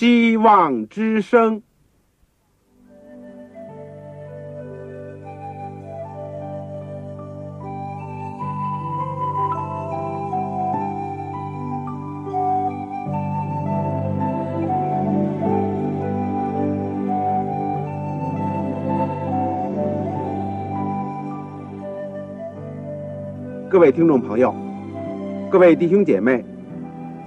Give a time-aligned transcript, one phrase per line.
[0.00, 1.60] 希望之声。
[23.68, 24.54] 各位听众朋友，
[25.50, 26.42] 各位弟兄姐妹，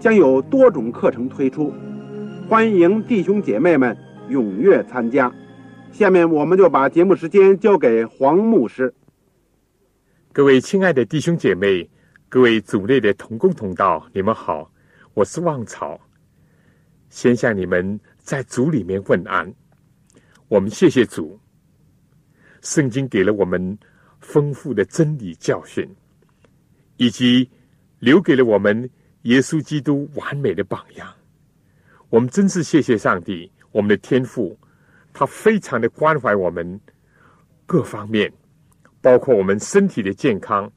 [0.00, 1.74] 将有多种课程推出，
[2.48, 3.94] 欢迎弟兄姐妹们
[4.30, 5.30] 踊跃参加。
[5.92, 8.94] 下面我们就把节目时间交给黄牧师。
[10.32, 11.86] 各位亲爱的弟兄姐妹，
[12.30, 14.72] 各位组内的同工同道，你们好，
[15.12, 16.00] 我是旺草。
[17.10, 19.52] 先向你们在组里面问安。
[20.48, 21.38] 我们谢谢主，
[22.62, 23.78] 圣经给了我们
[24.20, 25.86] 丰富的真理教训。
[26.96, 27.48] 以及
[27.98, 28.88] 留给了我们
[29.22, 31.14] 耶稣基督完美的榜样，
[32.08, 34.58] 我们真是谢谢上帝，我们的天父，
[35.12, 36.80] 他非常的关怀我们
[37.66, 38.32] 各方面，
[39.02, 40.72] 包括我们身体的健康，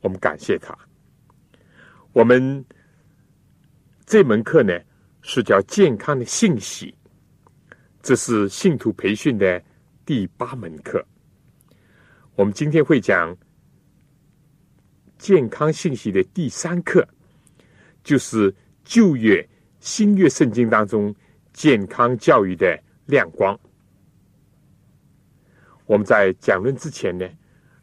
[0.00, 0.74] 我们感谢他。
[2.12, 2.64] 我们
[4.06, 4.72] 这门课呢
[5.20, 6.94] 是叫健康的信息，
[8.00, 9.62] 这是信徒培训的
[10.06, 11.04] 第八门课，
[12.34, 13.36] 我们今天会讲。
[15.24, 17.08] 健康信息的第三课，
[18.02, 19.48] 就是旧约、
[19.80, 21.14] 新约圣经当中
[21.54, 23.58] 健康教育的亮光。
[25.86, 27.26] 我们在讲论之前呢，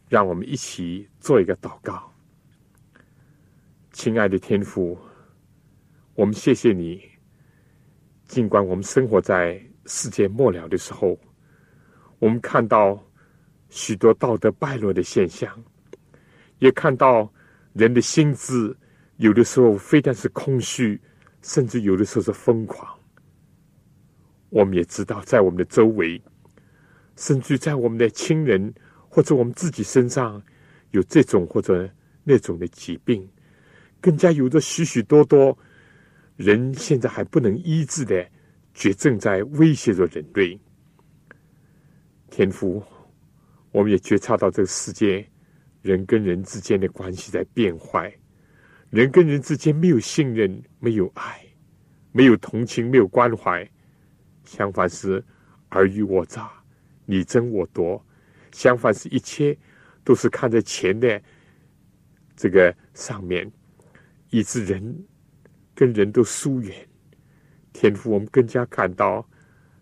[0.08, 2.14] 让我们一起做一个祷告。
[3.92, 4.96] 亲爱的天父，
[6.14, 7.02] 我们谢谢你。
[8.28, 11.20] 尽管我们生活在世界末了的时候，
[12.20, 13.04] 我们看到
[13.70, 15.52] 许多道德败落的现象。
[16.62, 17.28] 也看到
[17.74, 18.78] 人的心智，
[19.18, 21.02] 有的时候非但是空虚，
[21.42, 22.88] 甚至有的时候是疯狂。
[24.50, 26.22] 我们也知道，在我们的周围，
[27.16, 28.72] 甚至在我们的亲人
[29.10, 30.40] 或者我们自己身上，
[30.92, 31.90] 有这种或者
[32.24, 33.28] 那种的疾病，
[34.00, 35.58] 更加有着许许多多
[36.36, 38.24] 人现在还不能医治的
[38.76, 40.60] 绝症，在威胁着人类。
[42.30, 42.84] 天父，
[43.72, 45.28] 我们也觉察到这个世界。
[45.82, 48.14] 人跟人之间的关系在变坏，
[48.90, 51.42] 人跟人之间没有信任，没有爱，
[52.12, 53.68] 没有同情，没有关怀，
[54.44, 55.24] 相反是
[55.70, 56.52] 尔虞我诈，
[57.06, 58.04] 你争我夺，
[58.52, 59.58] 相反是一切
[60.04, 61.22] 都是看在钱的
[62.36, 63.52] 这个上面，
[64.30, 65.06] 以致人
[65.74, 66.76] 跟人都疏远。
[67.74, 69.28] 天赋我们更加感到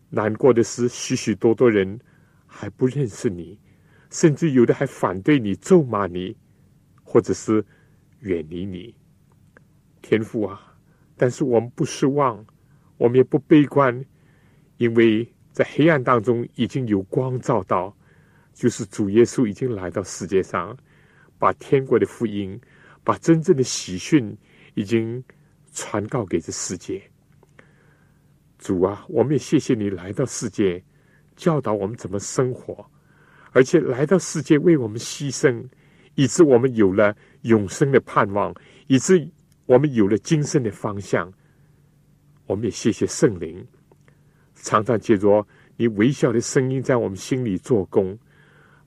[0.10, 2.00] 难过的是，许许多多人
[2.46, 3.60] 还不认识你。
[4.10, 6.36] 甚至有的还反对你、咒骂你，
[7.04, 7.64] 或者是
[8.20, 8.94] 远离你。
[10.02, 10.76] 天父啊！
[11.16, 12.44] 但是我们不失望，
[12.98, 14.04] 我们也不悲观，
[14.78, 17.96] 因为在黑暗当中已经有光照到，
[18.54, 20.76] 就是主耶稣已经来到世界上，
[21.38, 22.60] 把天国的福音、
[23.04, 24.36] 把真正的喜讯
[24.76, 25.22] 已经
[25.74, 27.02] 传告给这世界。
[28.58, 30.82] 主啊，我们也谢谢你来到世界，
[31.36, 32.90] 教导我们怎么生活。
[33.52, 35.66] 而且来到世界为我们牺牲，
[36.16, 38.54] 以致我们有了永生的盼望，
[38.88, 39.28] 以致
[39.66, 41.32] 我们有了今生的方向。
[42.46, 43.66] 我们也谢谢圣灵，
[44.56, 45.46] 常常借着
[45.78, 48.18] 你微笑的声音在我们心里做工，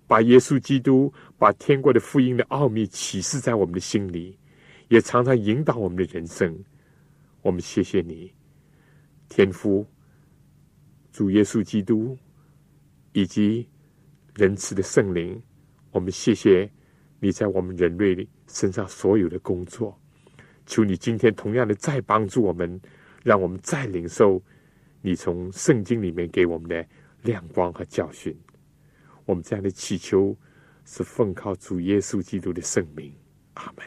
[0.07, 4.39] 把耶稣基督、把天国的福音的奥秘启示在我们的心里，
[4.89, 6.57] 也常常引导我们的人生。
[7.41, 8.33] 我们谢谢你，
[9.29, 9.85] 天父、
[11.11, 12.17] 主耶稣基督，
[13.13, 13.67] 以及。
[14.35, 15.41] 仁慈的圣灵，
[15.91, 16.71] 我们谢谢
[17.21, 19.99] 你在我们人类身上所有的工作。
[20.65, 22.81] 求你今天同样的再帮助我们，
[23.23, 24.43] 让我们再领受
[25.03, 26.87] 你从圣经里面给我们的
[27.23, 28.35] 亮光和教训。
[29.27, 30.35] 我们这样的祈求
[30.87, 33.13] 是奉靠主耶稣基督的圣名，
[33.55, 33.85] 阿门。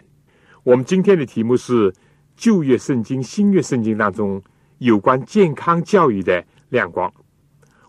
[0.64, 1.92] 我们今天的题目是
[2.36, 4.40] 旧约圣经、新约圣经当中
[4.78, 7.12] 有关健康教育的亮光。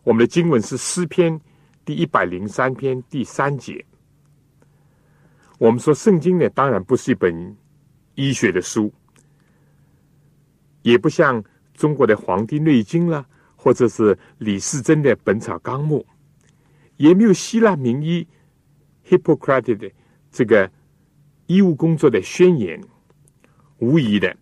[0.04, 1.38] 我们的经文是诗篇。
[1.86, 3.86] 第一百零三篇第三节，
[5.56, 7.56] 我们说圣经呢，当然不是一本
[8.16, 8.92] 医学的书，
[10.82, 11.42] 也不像
[11.74, 13.24] 中国的《黄帝内经》啦，
[13.54, 16.04] 或者是李时珍的《本草纲目》，
[16.96, 18.26] 也没有希腊名医
[19.08, 19.88] Hippocrates 的
[20.32, 20.68] 这个
[21.46, 22.82] 医务工作的宣言。
[23.78, 24.36] 无疑的，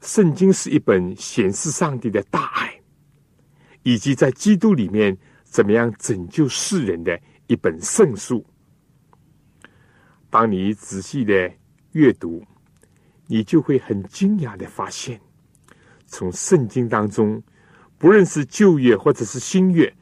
[0.00, 2.80] 圣经是一本显示上帝的大爱，
[3.82, 5.18] 以及在基督里面
[5.54, 7.16] 怎么样拯救世人的
[7.46, 8.44] 一本圣书。
[10.28, 11.48] 当你仔细的
[11.92, 12.42] 阅读，
[13.28, 15.20] 你就会很惊讶的发现，
[16.06, 17.40] 从圣经当中，
[17.98, 19.94] 不论是旧约或者是新约，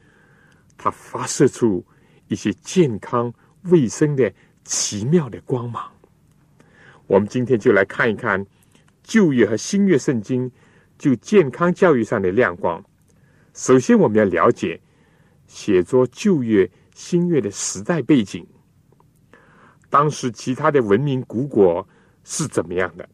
[0.75, 1.85] 它发射出
[2.29, 3.31] 一些健康
[3.65, 4.33] 卫生的
[4.65, 5.87] 奇妙的光芒。
[7.05, 8.43] 我们今天就来看一看
[9.03, 10.51] 旧约和新约圣经
[10.97, 12.83] 就健康教育上的亮光。
[13.53, 14.81] 首先，我们要了解
[15.47, 18.47] 写作旧约、新约的时代背景，
[19.89, 21.87] 当时其他的文明古国
[22.23, 23.07] 是怎么样的。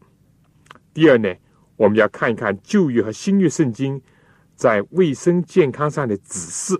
[0.93, 1.33] 第二呢，
[1.75, 4.01] 我们要看一看旧约和新约圣经
[4.55, 6.79] 在卫生健康上的指示。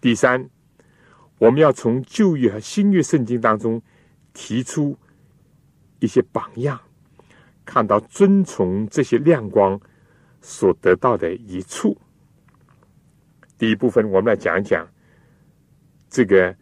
[0.00, 0.48] 第三，
[1.38, 3.80] 我们要从旧约和新约圣经当中
[4.32, 4.96] 提出
[6.00, 6.80] 一些榜样，
[7.64, 9.80] 看到遵从这些亮光
[10.40, 11.96] 所得到的一处。
[13.62, 14.84] 第一部分，我们来讲一讲
[16.10, 16.52] 这个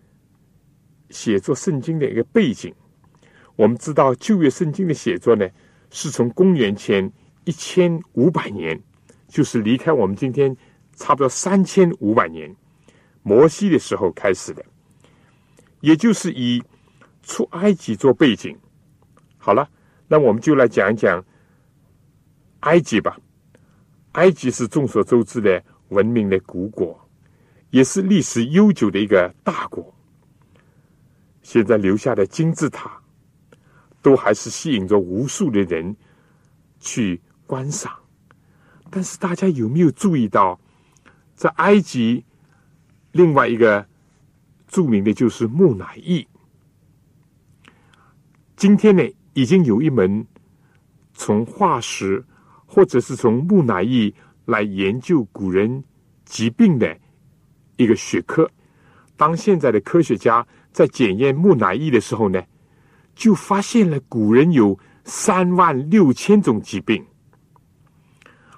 [1.08, 2.74] 写作圣经的一个背景。
[3.56, 5.48] 我们知道旧约圣经的写作呢。
[5.88, 7.10] 是从公元前
[7.44, 8.78] 一千五百年，
[9.28, 10.54] 就是离开我们今天
[10.94, 12.54] 差不多三千五百年，
[13.22, 14.62] 摩西的时候开始的，
[15.80, 16.62] 也就是以
[17.22, 18.54] 出埃及做背景。
[19.38, 19.66] 好了，
[20.06, 21.24] 那我们就来讲一讲
[22.60, 23.18] 埃及吧。
[24.12, 26.98] 埃及是众所周知的文明的古国，
[27.70, 29.94] 也是历史悠久的一个大国。
[31.42, 32.98] 现在留下的金字塔。
[34.02, 35.94] 都还是吸引着无数的人
[36.78, 37.92] 去观赏，
[38.88, 40.58] 但是大家有没有注意到，
[41.34, 42.24] 在埃及
[43.12, 43.86] 另外一个
[44.68, 46.26] 著名的就是木乃伊。
[48.56, 50.26] 今天呢，已经有一门
[51.12, 52.24] 从化石
[52.64, 54.14] 或者是从木乃伊
[54.50, 55.82] 来研究古人
[56.24, 56.98] 疾病的
[57.76, 58.50] 一个学科。
[59.16, 62.42] 当现在的科学家在检验木乃伊的时候呢？
[63.12, 67.04] 就发现了古人有三万六千种疾病，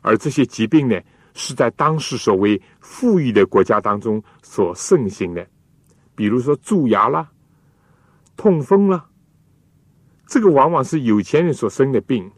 [0.03, 1.01] 而这些疾病呢，
[1.35, 5.45] 是在当时所谓富裕的国家当中所盛行的，
[6.15, 7.29] 比如说蛀牙啦、
[8.37, 9.05] 痛风啦，
[10.29, 12.31] 这个往往是有钱人所生的病。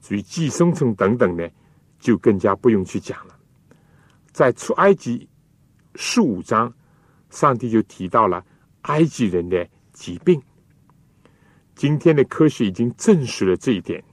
[0.00, 1.48] 至于寄生虫等等呢，
[2.06, 3.36] 就更加不用去讲了。
[4.30, 5.28] 在出埃及
[5.96, 6.72] 十五章，
[7.30, 8.46] 上帝就提到了
[8.82, 10.40] 埃及人的疾病。
[11.74, 14.04] 今天的科学已经证实了这一点。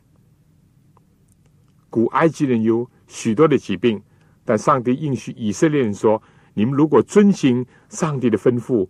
[1.92, 4.02] 古埃及人有许多的疾病，
[4.44, 6.20] 但上帝应许以色列人说
[6.56, 8.90] ：“你们如果遵行上帝的吩咐，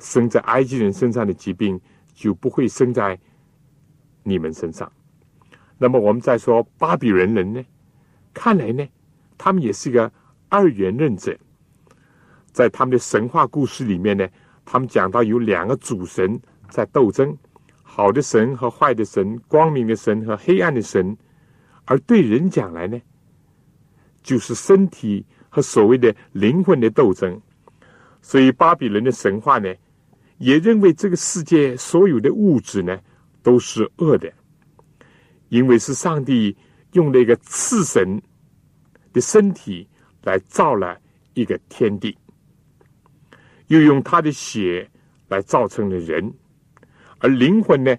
[0.00, 1.80] 生在埃及人身上的疾病
[2.12, 3.18] 就不会生在
[4.22, 4.92] 你们身上。”
[5.80, 7.64] 那么我们再说巴比伦人呢？
[8.32, 8.86] 看来呢，
[9.36, 10.10] 他们也是一个
[10.48, 11.36] 二元论者。
[12.52, 14.28] 在他们的神话故事里面呢，
[14.64, 17.36] 他们讲到有两个主神在斗争。
[17.82, 21.14] 好的神和坏的神，光明的神和黑暗的神，
[21.84, 22.98] 而对人讲来呢，
[24.22, 27.38] 就是身体和所谓的灵魂的斗争。
[28.22, 29.74] 所以巴比伦的神话呢，
[30.38, 32.98] 也认为这个世界所有的物质呢
[33.42, 34.32] 都是恶的，
[35.50, 36.56] 因为是上帝
[36.92, 38.20] 用了一个次神
[39.12, 39.88] 的身体
[40.22, 40.98] 来造了
[41.34, 42.16] 一个天地，
[43.68, 44.88] 又用他的血
[45.28, 46.32] 来造成了人。
[47.18, 47.96] 而灵魂呢，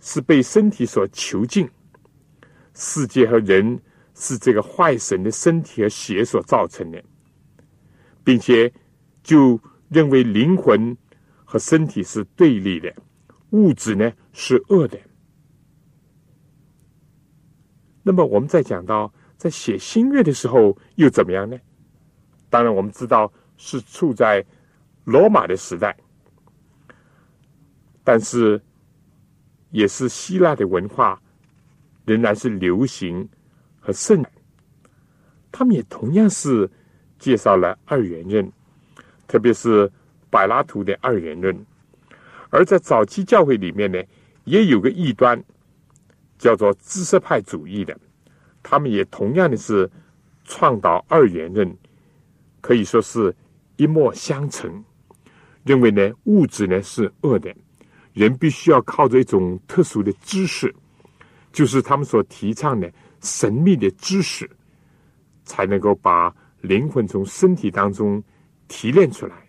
[0.00, 1.66] 是被身体所囚禁；
[2.74, 3.80] 世界和人
[4.14, 7.02] 是这个坏神的身体和血所造成的，
[8.22, 8.72] 并且
[9.22, 9.58] 就
[9.88, 10.96] 认为灵魂
[11.44, 12.94] 和身体是对立的，
[13.50, 14.98] 物质呢是恶的。
[18.04, 21.58] 那么我们在讲到在写新月的时候又怎么样呢？
[22.50, 24.44] 当然，我们知道是处在
[25.04, 25.96] 罗马的时代。
[28.04, 28.60] 但是，
[29.70, 31.20] 也是希腊的文化
[32.04, 33.26] 仍然是流行
[33.80, 34.22] 和盛。
[35.50, 36.70] 他们也同样是
[37.18, 38.52] 介绍了二元论，
[39.26, 39.90] 特别是
[40.28, 41.56] 柏拉图的二元论。
[42.50, 44.00] 而在早期教会里面呢，
[44.44, 45.42] 也有个异端，
[46.44, 47.98] 叫做知识派主义的，
[48.62, 49.90] 他们也同样的是
[50.44, 51.74] 倡导二元论，
[52.60, 53.34] 可以说是
[53.76, 54.84] 一脉相承，
[55.64, 57.50] 认为呢物质呢是恶的。
[58.12, 60.70] 人必须要靠着一种特殊的知识，
[61.50, 64.46] 就是他们所提倡的神秘的知识，
[65.44, 68.22] 才能够把灵魂从身体当中
[68.68, 69.48] 提炼出来，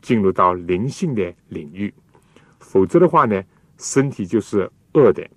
[0.00, 1.92] 进入到灵性的领域。
[2.58, 3.44] 否则的话呢，
[3.76, 5.28] 身体就是恶的。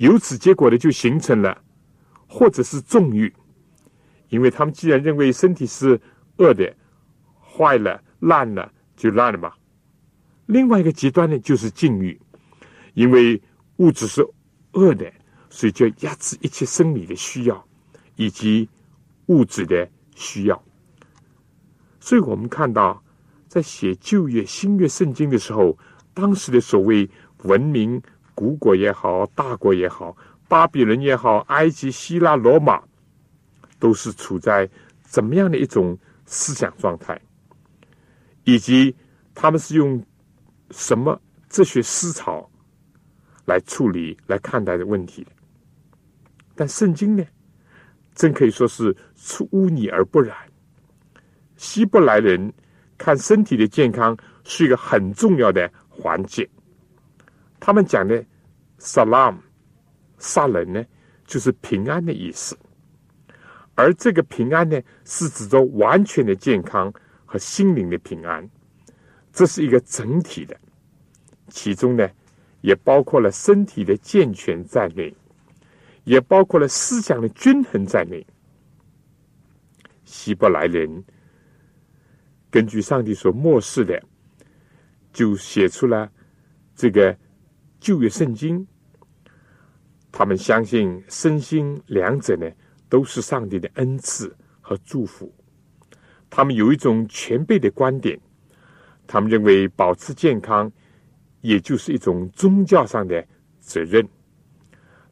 [0.00, 1.62] 由此结果呢，就形成了
[2.26, 3.30] 或者是纵欲，
[4.30, 6.00] 因为他们既然认为身体是
[6.38, 6.74] 恶的、
[7.38, 9.52] 坏了、烂了，就烂了嘛。
[10.46, 12.18] 另外一个极端呢，就是禁欲，
[12.94, 13.38] 因为
[13.76, 14.26] 物质是
[14.72, 15.12] 恶的，
[15.50, 17.62] 所以就压制一切生理的需要
[18.16, 18.66] 以及
[19.26, 20.64] 物质的需要。
[22.00, 23.02] 所以我们看到，
[23.48, 25.76] 在写旧约、新约圣经的时候，
[26.14, 27.06] 当时的所谓
[27.42, 28.02] 文明。
[28.40, 30.16] 古国也好，大国也好，
[30.48, 32.82] 巴比伦也好，埃及、希腊、罗马，
[33.78, 34.66] 都是处在
[35.02, 37.20] 怎么样的一种思想状态，
[38.44, 38.96] 以及
[39.34, 40.02] 他们是用
[40.70, 41.20] 什么
[41.50, 42.50] 哲学思潮
[43.44, 45.30] 来处理、来看待的问题的。
[46.54, 47.22] 但圣经呢，
[48.14, 50.34] 真可以说是出污泥而不染。
[51.58, 52.50] 希伯来人
[52.96, 56.48] 看身体的健康是一个很重要的环节。
[57.62, 58.24] 他们讲的
[58.80, 59.36] “salam”，
[60.18, 60.84] 杀人呢，
[61.26, 62.58] 就是平安的意思。
[63.74, 66.92] 而这个平安呢，是指着完全的健康
[67.24, 68.48] 和心灵的平安，
[69.32, 70.58] 这是一个整体的，
[71.48, 72.08] 其中呢，
[72.62, 75.14] 也包括了身体的健全在内，
[76.04, 78.26] 也包括了思想的均衡在内。
[80.04, 81.04] 希伯来人
[82.50, 84.02] 根据上帝所漠视的，
[85.12, 86.10] 就写出了
[86.74, 87.16] 这个。
[87.80, 88.66] 旧约圣经，
[90.12, 92.46] 他们相信身心两者呢
[92.88, 95.34] 都是上帝的恩赐和祝福。
[96.28, 98.20] 他们有一种全备的观点，
[99.06, 100.70] 他们认为保持健康
[101.40, 103.26] 也就是一种宗教上的
[103.58, 104.06] 责任。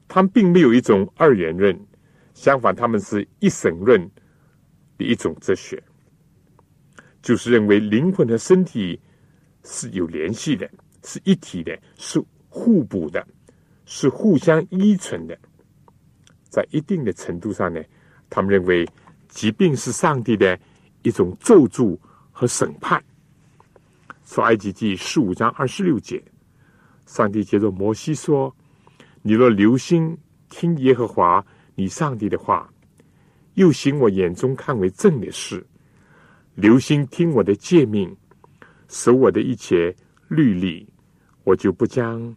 [0.06, 1.78] 他们并没有一种二元论，
[2.34, 4.00] 相反，他们是一神论
[4.96, 5.82] 的一种哲学，
[7.20, 9.00] 就是认为灵魂和身体
[9.64, 10.70] 是有联系的，
[11.02, 12.22] 是一体的，是。
[12.58, 13.24] 互补的，
[13.86, 15.38] 是互相依存的。
[16.50, 17.80] 在一定的程度上呢，
[18.28, 18.84] 他们认为
[19.28, 20.58] 疾病是上帝的
[21.02, 21.96] 一种咒诅
[22.32, 23.00] 和审判。
[24.24, 26.20] 说埃及记十五章二十六节，
[27.06, 28.52] 上帝接着摩西说
[29.22, 31.44] ：“你若留心听耶和华
[31.76, 32.68] 你上帝的话，
[33.54, 35.64] 又行我眼中看为正的事，
[36.56, 38.14] 留心听我的诫命，
[38.88, 39.94] 守我的一切
[40.26, 40.86] 律例。”
[41.44, 42.36] 我就不将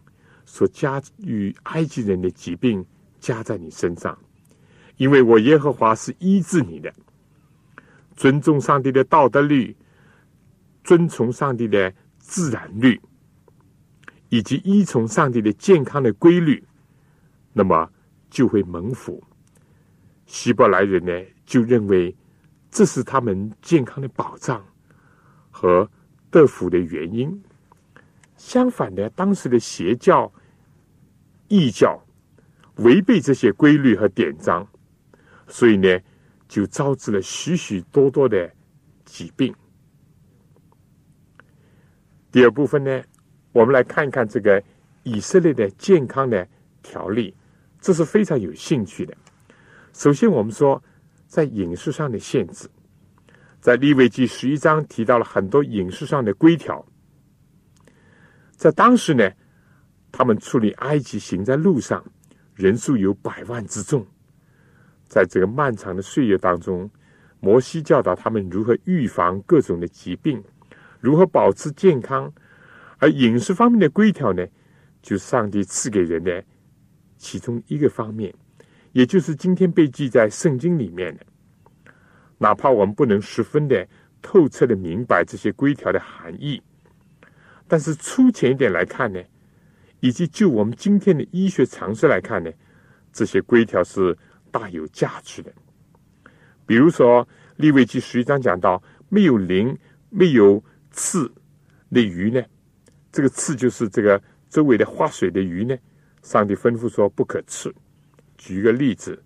[0.52, 2.84] 所加与埃及人的疾病
[3.18, 4.16] 加在你身上，
[4.98, 6.92] 因为我耶和华是医治你的。
[8.14, 9.74] 尊重上帝的道德律，
[10.84, 13.00] 遵从上帝的自然律，
[14.28, 16.62] 以及依从上帝的健康的规律，
[17.54, 17.90] 那么
[18.28, 19.24] 就会蒙福。
[20.26, 21.12] 希伯来人呢，
[21.46, 22.14] 就认为
[22.70, 24.62] 这是他们健康的保障
[25.50, 25.90] 和
[26.30, 27.42] 得福的原因。
[28.36, 30.30] 相反的，当时的邪教、
[31.52, 32.02] 异教
[32.76, 34.66] 违背这些规律和典章，
[35.46, 36.00] 所以呢，
[36.48, 38.50] 就招致了许许多多的
[39.04, 39.54] 疾病。
[42.30, 43.02] 第二部分呢，
[43.52, 44.64] 我们来看一看这个
[45.02, 46.48] 以色列的健康的
[46.82, 47.34] 条例，
[47.82, 49.14] 这是非常有兴趣的。
[49.92, 50.82] 首先，我们说
[51.26, 52.66] 在饮食上的限制，
[53.60, 56.82] 在利未记十一章提到了很多饮食上的规条。
[58.56, 59.30] 在当时呢，
[60.22, 62.00] 他们处理埃及行在路上，
[62.54, 64.06] 人数有百万之众。
[65.08, 66.88] 在这个漫长的岁月当中，
[67.40, 70.40] 摩西教导他们如何预防各种的疾病，
[71.00, 72.32] 如何保持健康。
[72.98, 74.46] 而饮食方面的规条呢，
[75.02, 76.44] 就是上帝赐给人的
[77.16, 78.32] 其中一个方面，
[78.92, 81.26] 也就是今天被记在圣经里面的。
[82.38, 83.84] 哪怕我们不能十分的
[84.22, 86.62] 透彻的明白这些规条的含义。
[87.66, 89.20] 但是粗浅一点来看呢，
[90.02, 92.50] 以及就我们今天的医学常识来看呢，
[93.12, 94.18] 这些规条是
[94.50, 95.52] 大有价值的。
[96.66, 97.24] 比如说
[97.56, 99.78] 《利未记》十一章讲到，没有鳞、
[100.10, 101.32] 没有刺
[101.92, 102.42] 的鱼呢，
[103.12, 105.76] 这个刺就是这个周围的化水的鱼呢，
[106.22, 107.72] 上帝吩咐说不可吃。
[108.36, 109.22] 举一个例子，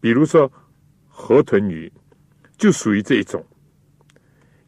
[0.00, 0.52] 比如说
[1.06, 1.92] 河豚鱼
[2.56, 3.46] 就属于这一种。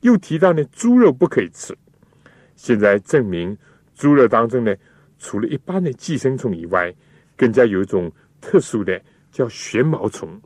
[0.03, 1.77] 又提到呢，猪肉不可以吃。
[2.55, 3.59] 现在证明，
[3.95, 4.75] 猪肉当中呢，
[5.19, 6.95] 除了一般的寄生虫以外，
[7.37, 8.11] 更加有一种
[8.41, 10.41] 特殊的叫旋毛虫。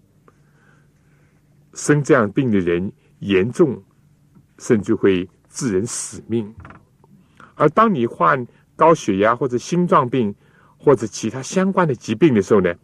[1.75, 3.83] 生这样病的人严重，
[4.59, 6.53] 甚至会致人死命。
[7.55, 10.35] 而当你患高血压或者心脏病
[10.77, 12.75] 或者其他相关的疾病的时候呢，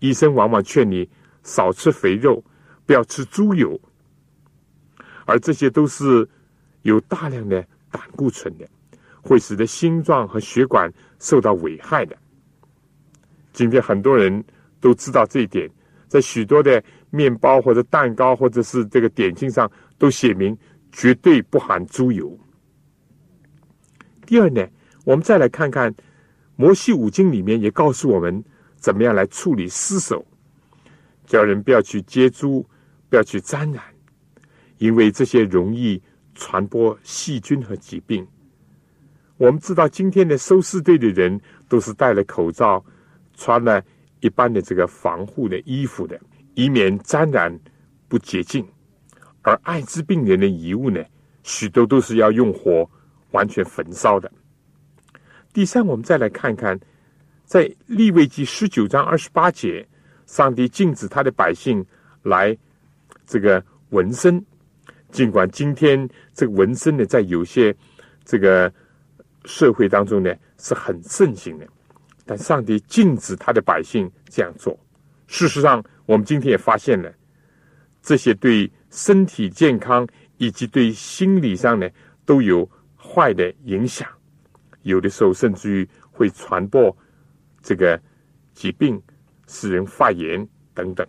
[0.00, 1.08] 医生往往劝你
[1.42, 2.42] 少吃肥肉，
[2.84, 3.80] 不要吃猪油，
[5.26, 6.28] 而这些都是
[6.82, 8.68] 有大量的胆固醇的，
[9.28, 12.16] 会使得心脏和血管受到危害的。
[13.52, 14.42] 今天很多人
[14.80, 15.70] 都知道这一点，
[16.08, 20.56] 在许多的面包或者蛋糕或者是这个点心上都写明
[20.90, 22.38] 绝对不含猪油。
[24.24, 24.66] 第二呢，
[25.04, 25.94] 我们再来看看
[26.56, 28.42] 摩西五经里面也告诉我们
[28.76, 30.24] 怎么样来处理尸首，
[31.26, 32.66] 叫人不要去接猪，
[33.10, 33.84] 不要去沾染，
[34.78, 36.00] 因为这些容易
[36.34, 38.26] 传播细菌和疾病。
[39.38, 42.84] 我们知道今天的收尸队的人都是戴了口罩，
[43.34, 43.82] 穿了
[44.20, 46.20] 一般的这个防护的衣服的，
[46.54, 47.58] 以免沾染
[48.06, 48.66] 不洁净。
[49.40, 51.02] 而艾滋病人的遗物呢，
[51.42, 52.86] 许多都是要用火。
[53.32, 54.32] 完全焚烧的。
[55.52, 56.80] 第三，我们再来看看，
[57.44, 59.86] 在利未记十九章二十八节，
[60.24, 61.84] 上帝禁止他的百姓
[62.22, 62.56] 来
[63.26, 64.42] 这个纹身。
[65.10, 67.76] 尽管今天这个纹身呢，在有些
[68.24, 68.72] 这个
[69.44, 71.66] 社会当中呢是很盛行的，
[72.24, 74.78] 但上帝禁止他的百姓这样做。
[75.26, 77.12] 事实上，我们今天也发现了
[78.02, 81.88] 这些对身体健康以及对心理上呢
[82.24, 82.68] 都有。
[83.00, 84.06] 坏的影响，
[84.82, 86.94] 有的时候甚至于会传播
[87.62, 87.98] 这个
[88.52, 89.00] 疾病，
[89.46, 91.06] 使人发炎等等。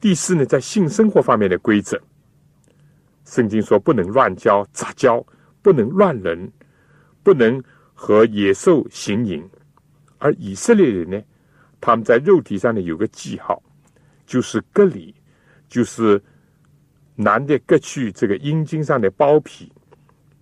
[0.00, 2.00] 第四呢，在性生活方面的规则，
[3.24, 5.26] 圣经说不能乱交、杂交，
[5.60, 6.48] 不能乱伦，
[7.24, 7.60] 不能
[7.92, 9.42] 和野兽行淫。
[10.18, 11.20] 而以色列人呢，
[11.80, 13.60] 他们在肉体上呢有个记号，
[14.24, 15.12] 就是割礼，
[15.68, 16.22] 就是
[17.16, 19.72] 男的割去这个阴茎上的包皮。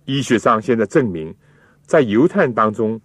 [0.05, 1.33] 医学上现在证明，
[1.81, 2.99] 在犹太人当中，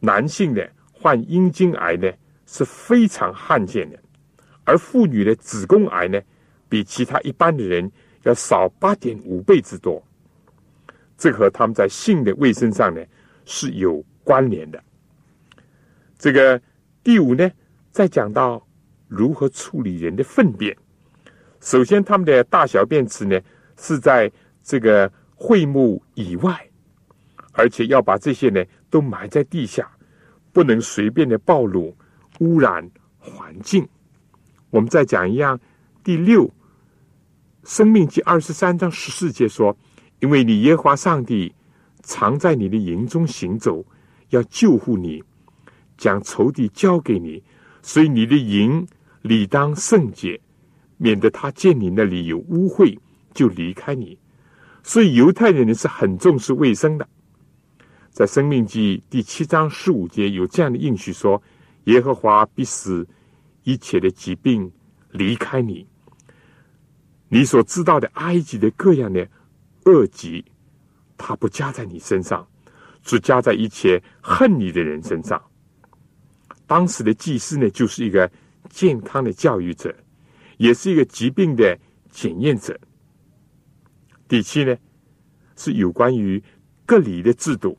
[0.00, 2.10] 男性的患阴茎癌呢
[2.46, 3.98] 是非常罕见的，
[4.64, 6.20] 而妇女的子宫癌呢，
[6.68, 7.90] 比其他一般的人
[8.24, 10.04] 要少八点五倍之多。
[11.20, 13.00] 这和他们在性的卫生上呢
[13.44, 14.82] 是有关联的。
[16.18, 16.60] 这个
[17.04, 17.48] 第五呢，
[17.92, 18.66] 再讲到
[19.06, 20.76] 如何处理人的粪便。
[21.60, 23.38] 首先，他们的大小便池呢
[23.76, 24.32] 是在
[24.64, 25.12] 这个。
[25.42, 26.68] 会幕以外，
[27.52, 29.90] 而且要把这些呢都埋在地下，
[30.52, 31.96] 不能随便的暴露，
[32.40, 32.86] 污染
[33.18, 33.88] 环境。
[34.68, 35.58] 我们再讲一样，
[36.04, 36.46] 第六，
[37.64, 39.74] 《生命记》二十三章十四节说
[40.20, 41.52] ：“因为你耶和华上帝
[42.02, 43.84] 常在你的营中行走，
[44.30, 45.22] 要救护你，
[45.96, 47.42] 将仇敌交给你，
[47.82, 48.86] 所以你的营
[49.22, 50.40] 理当圣洁，
[50.96, 52.98] 免得他见你那里有污秽，
[53.34, 54.18] 就离开你。”
[54.82, 57.06] 所以犹太人呢是很重视卫生的，
[58.10, 61.42] 在《生命记》第七章十五节有这样的应许说
[61.84, 63.06] ：“耶和华必使
[63.62, 64.72] 一切的疾病
[65.10, 65.86] 离开你，
[67.28, 69.28] 你所知道的埃及的各样的
[69.84, 70.44] 恶疾，
[71.16, 72.46] 它不加在你身上，
[73.02, 75.42] 只加在一切恨你的人身上。”
[76.66, 78.30] 当时的祭司呢，就是一个
[78.68, 79.92] 健康的教育者，
[80.56, 81.76] 也是一个疾病的
[82.10, 82.78] 检验者。
[84.28, 84.76] 第七呢，
[85.56, 86.40] 是有关于
[86.86, 87.76] 隔离的制度。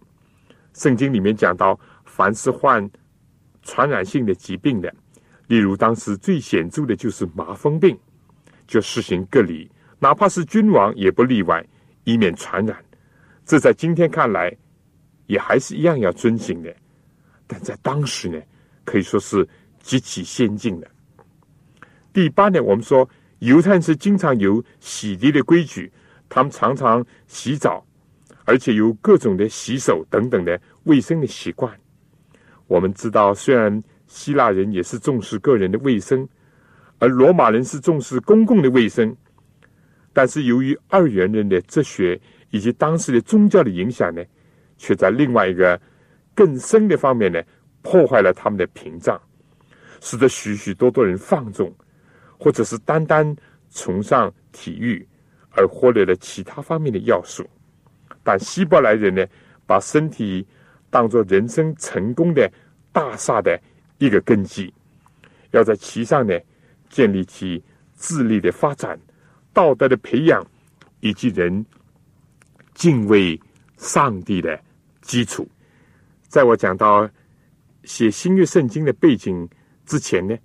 [0.74, 2.90] 圣经里面讲到，凡是患
[3.62, 4.94] 传染性的疾病的，
[5.48, 7.98] 例如当时最显著的就是麻风病，
[8.68, 11.66] 就实行隔离，哪怕是君王也不例外，
[12.04, 12.78] 以免传染。
[13.46, 14.56] 这在今天看来，
[15.28, 16.74] 也还是一样要遵循的。
[17.48, 18.40] 但在当时呢，
[18.86, 19.48] 可以说是
[19.82, 20.88] 极其先进的。
[22.14, 23.10] 第八呢，我们说
[23.40, 25.92] 犹太人是经常有洗涤的规矩。
[26.34, 27.86] 他们常常洗澡，
[28.46, 31.78] 而且有各种的洗手等等的卫生的习惯。
[32.68, 36.26] 我们知道，虽然希腊人也是重视个人的卫生，
[37.00, 39.14] 而罗马人是重视公共的卫生，
[40.13, 42.19] 但是由于二元人的哲学
[42.50, 44.24] 以及当时的宗教的影响呢，
[44.78, 45.80] 却在另外一个
[46.36, 47.41] 更深的方面呢，
[47.82, 49.21] 破坏了他们的屏障，
[50.02, 51.74] 使得许许多多人放纵，
[52.38, 53.36] 或者是单单
[53.69, 55.08] 崇尚体育。
[55.54, 57.45] 而忽略了其他方面的要素，
[58.24, 59.21] 但希伯来人呢，
[59.67, 60.47] 把身体
[60.89, 62.50] 当作人生成功的
[62.93, 63.60] 大厦的
[63.97, 64.74] 一个根基，
[65.52, 66.39] 要在其上呢
[66.88, 67.62] 建立起
[67.97, 68.97] 智力的发展、
[69.54, 70.46] 道德的培养
[71.00, 71.66] 以及人
[72.74, 73.40] 敬畏
[73.78, 74.60] 上帝的
[75.02, 75.48] 基础。
[76.28, 77.10] 在我讲到
[77.84, 79.48] 写新月圣经的背景
[79.86, 80.38] 之前呢，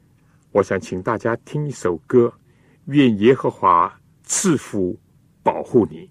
[0.52, 2.32] 我想请大家听一首歌，
[2.86, 4.00] 愿耶和华。
[4.28, 4.98] 赐福，
[5.44, 6.10] 保护你。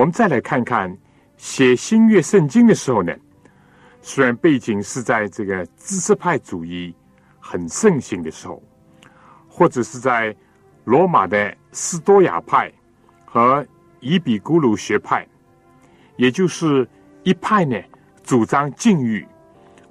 [0.00, 0.96] 我们再来看看
[1.36, 3.14] 写新约圣经的时候呢，
[4.00, 6.96] 虽然背景是在这个知识派主义
[7.38, 8.62] 很盛行的时候，
[9.46, 10.34] 或者是在
[10.84, 12.72] 罗马的斯多亚派
[13.26, 13.62] 和
[14.00, 15.28] 伊比古鲁学派，
[16.16, 16.88] 也就是
[17.22, 17.78] 一派呢
[18.22, 19.28] 主张禁欲，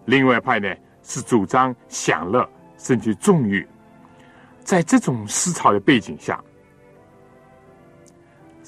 [0.06, 3.64] 另外一派呢是主张享乐甚至纵欲。
[4.64, 6.44] 在这种思潮的背景下，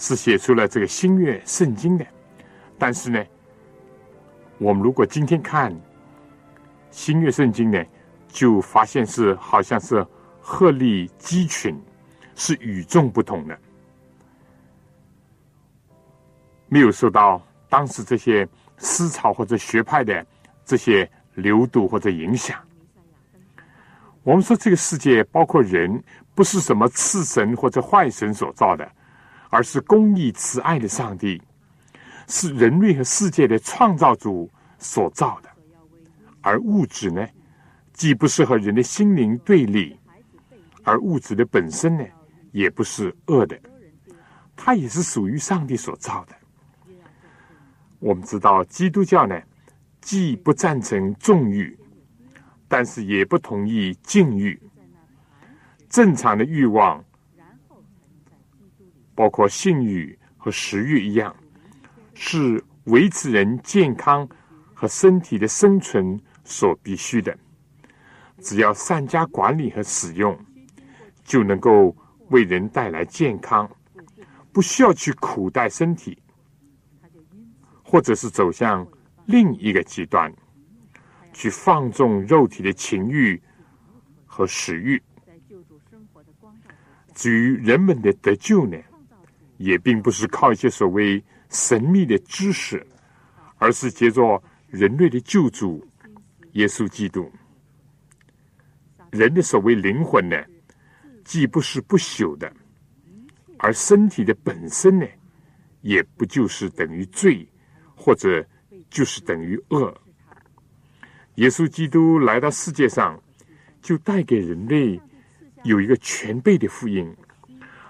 [0.01, 2.03] 是写出了这个新约圣经的。
[2.79, 3.23] 但是呢，
[4.57, 5.71] 我们如果今天看
[6.89, 7.85] 新约圣经呢，
[8.27, 10.03] 就发现是好像是
[10.41, 11.79] 鹤立鸡群，
[12.33, 13.55] 是与众不同的，
[16.67, 20.25] 没有受到当时这些思潮或者学派的
[20.65, 22.59] 这些流度或者影响。
[24.23, 28.91] 我们说这个世界包括人，不是什么次神或者坏神所造的，
[29.51, 31.39] 而是公义慈爱的上帝，
[32.27, 35.49] 是人类和世界的创造主所造的。
[36.41, 37.27] 而物质呢，
[37.93, 39.95] 既不是和人的心灵对立，
[40.83, 42.03] 而物质的本身呢，
[42.51, 43.55] 也不是恶的，
[44.55, 46.35] 它也是属于上帝所造的。
[47.99, 49.39] 我们知道，基督教呢，
[50.01, 51.77] 既不赞成纵欲。
[52.73, 54.57] 但是也不同意禁欲。
[55.89, 57.03] 正常的欲望，
[59.21, 61.35] 包括性欲和食欲一样，
[62.15, 64.27] 是维持人健康
[64.73, 67.37] 和身体的生存所必须的。
[68.39, 70.35] 只要善加管理和使用，
[71.23, 71.95] 就能够
[72.29, 73.69] 为人带来健康，
[74.51, 76.17] 不需要去苦待身体，
[77.83, 78.87] 或者是走向
[79.27, 80.33] 另一个极端。
[81.31, 83.39] 去放纵肉体的情欲
[84.25, 84.99] 和食欲。
[87.13, 88.77] 至于人们的得救呢，
[89.61, 92.85] 也并不是靠一些所谓神秘的知识，
[93.57, 95.87] 而是借着人类的救主
[96.53, 97.31] 耶稣基督。
[99.11, 100.35] 人的所谓灵魂呢，
[101.23, 102.51] 既不是不朽的，
[103.59, 105.05] 而身体的本身呢，
[105.81, 107.47] 也不就是等于罪，
[107.95, 108.43] 或者
[108.89, 109.95] 就是等于恶。
[111.35, 113.21] 耶稣基督来到世界上，
[113.81, 114.99] 就带给人类
[115.63, 117.15] 有一个全备的福音，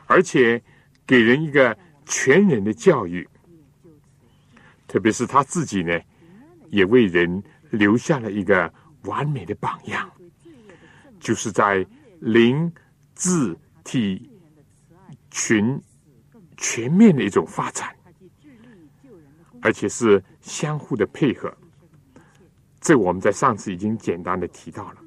[0.06, 0.62] 而且
[1.12, 3.28] 给人一个全人的教育。
[4.88, 6.00] 特别是他自己呢，
[6.70, 10.10] 也为人留下了一个完美的榜样，
[11.20, 11.86] 就是在
[12.22, 12.72] 灵、
[13.14, 14.32] 智、体、
[15.30, 15.78] 群
[16.56, 17.94] 全面的一种发展，
[19.62, 21.54] 而且是相互的配合。
[22.80, 24.98] 这我们在上次已经简单的提到了，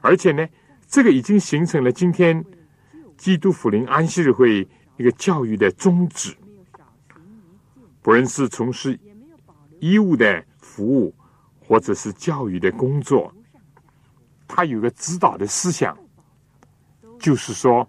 [0.00, 0.48] 而且呢，
[0.88, 2.42] 这个已经形成了今天
[3.18, 4.66] 基督福临安息日会
[5.00, 6.36] 一个教育的宗旨。
[8.02, 8.98] 不论是从事
[9.78, 11.14] 医务的服务，
[11.58, 13.32] 或者是教育的工作，
[14.46, 15.96] 他有个指导的思想，
[17.18, 17.88] 就是说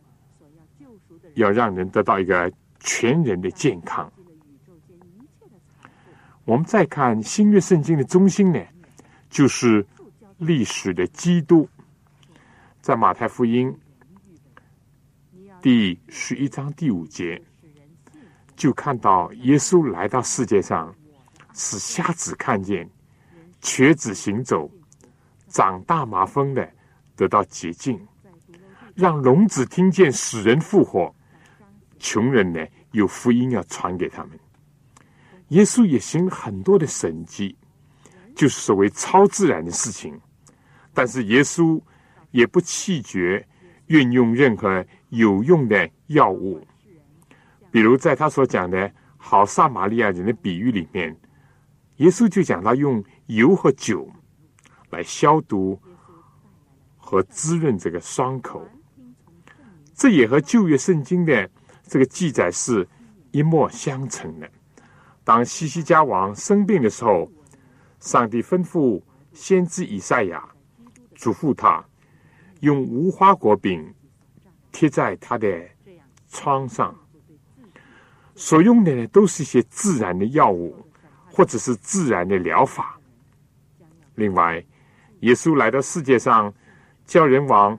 [1.34, 4.10] 要让人得到一个全人的健康。
[6.45, 8.60] 我们再看新约圣经的中心呢？
[9.30, 9.86] 就是
[10.38, 11.67] 历史的基督，
[12.82, 13.78] 在马太福音
[15.62, 17.39] 第十一章第五节，
[18.56, 20.93] 就看到耶稣来到世界上，
[21.54, 22.89] 使瞎子看见，
[23.62, 24.67] 瘸子行走，
[25.47, 26.67] 长大麻风的
[27.15, 28.00] 得到洁净，
[28.95, 31.13] 让聋子听见，使人复活，
[32.00, 32.60] 穷人呢
[32.93, 34.39] 有福音要传给他们。
[35.50, 37.56] 耶稣也行很多的神迹。
[38.34, 40.19] 就是所谓超自然的事情，
[40.93, 41.80] 但是耶稣
[42.32, 43.45] 也不弃绝
[43.88, 46.60] 运用任何有用的药物，
[47.71, 51.15] 比如在他所讲的好撒玛利亚人的比喻里面，
[51.97, 54.10] 耶稣就讲到用油和酒
[54.89, 55.80] 来消毒
[56.97, 58.67] 和滋润这个伤口，
[59.93, 61.50] 这也和旧约圣经的
[61.84, 62.86] 这个记载是
[63.32, 64.50] 一脉相承的。
[65.24, 67.32] 当西西家王生病的时候。
[68.02, 69.00] 上帝吩咐
[69.32, 70.43] 先知以赛亚
[71.13, 71.86] 嘱咐他
[72.62, 73.93] 用无花果饼
[74.71, 75.47] 贴在他的
[76.29, 76.95] 窗上，
[78.36, 80.75] 所用的呢都是一些自然的药物
[81.29, 82.99] 或者是自然的疗法。
[84.15, 84.63] 另外，
[85.21, 86.53] 耶稣来到世界上，
[87.05, 87.77] 叫人往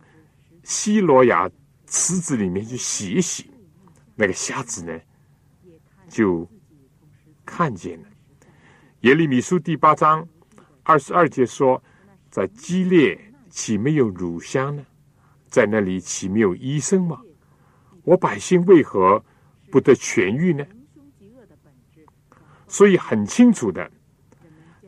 [0.62, 1.50] 希罗亚
[1.86, 3.50] 池子里面去洗一洗，
[4.14, 4.98] 那个瞎子呢
[6.08, 6.48] 就
[7.44, 8.08] 看见了。
[9.00, 10.26] 耶利米书第八章
[10.84, 11.82] 二十二节说
[12.30, 13.18] ：“在激烈
[13.50, 14.86] 岂没有乳香呢？
[15.52, 17.20] 在那里岂没有医生吗？
[18.04, 19.22] 我百姓为何
[19.70, 20.64] 不得痊愈呢？”
[22.66, 23.90] 所以很清楚的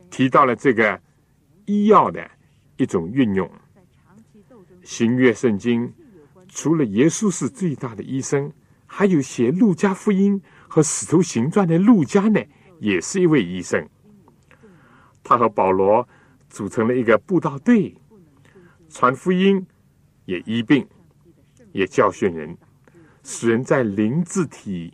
[0.09, 0.99] 提到了这个
[1.65, 2.27] 医药的
[2.77, 3.47] 一种运用。
[4.83, 5.93] 新约圣经
[6.49, 8.51] 除了耶稣是最大的医生，
[8.87, 12.41] 还有写路加福音和使徒行传的路加呢，
[12.79, 13.87] 也是一位医生。
[15.23, 16.07] 他和保罗
[16.49, 17.95] 组成了一个布道队，
[18.89, 19.63] 传福音，
[20.25, 20.87] 也医病，
[21.71, 22.57] 也教训人，
[23.23, 24.93] 使人在灵智体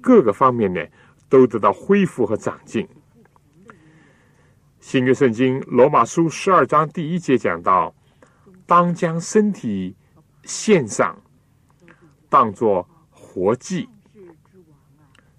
[0.00, 0.84] 各个方面呢
[1.28, 2.86] 都得到恢复和长进。
[4.80, 7.94] 新约圣经罗马书十二章第一节讲到。
[8.66, 9.96] 当将身体
[10.44, 11.20] 献上，
[12.28, 13.88] 当作活祭，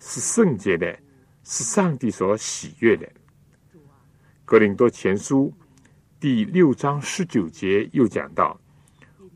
[0.02, 1.00] 是圣洁的，
[1.46, 3.10] 是上帝所喜悦的。
[4.44, 5.50] 格林多前书
[6.20, 8.60] 第六章十九节又讲到，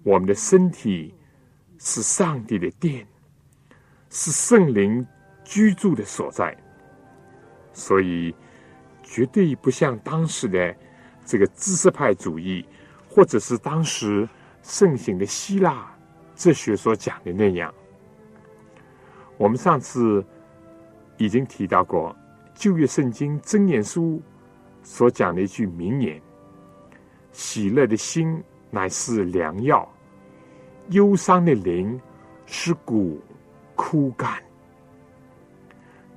[0.05, 1.11] 我们的身体
[1.79, 3.05] 是上帝的殿，
[4.11, 5.05] 是圣灵
[5.43, 6.55] 居住的所在，
[7.73, 8.33] 所以
[9.01, 10.75] 绝对不像当时的
[11.25, 12.63] 这个知识派主义。
[13.07, 14.27] 或者是当时
[14.61, 15.89] 盛行的希腊
[16.35, 17.73] 哲学所讲的那样，
[19.37, 20.21] 我们上次
[21.15, 22.13] 已经提到过
[22.53, 24.21] 旧约圣经真言书
[24.83, 26.21] 所讲的一句名言
[27.31, 29.89] ：“喜乐的心乃是良药，
[30.89, 31.99] 忧伤的灵
[32.45, 33.21] 使骨
[33.75, 34.41] 枯干。”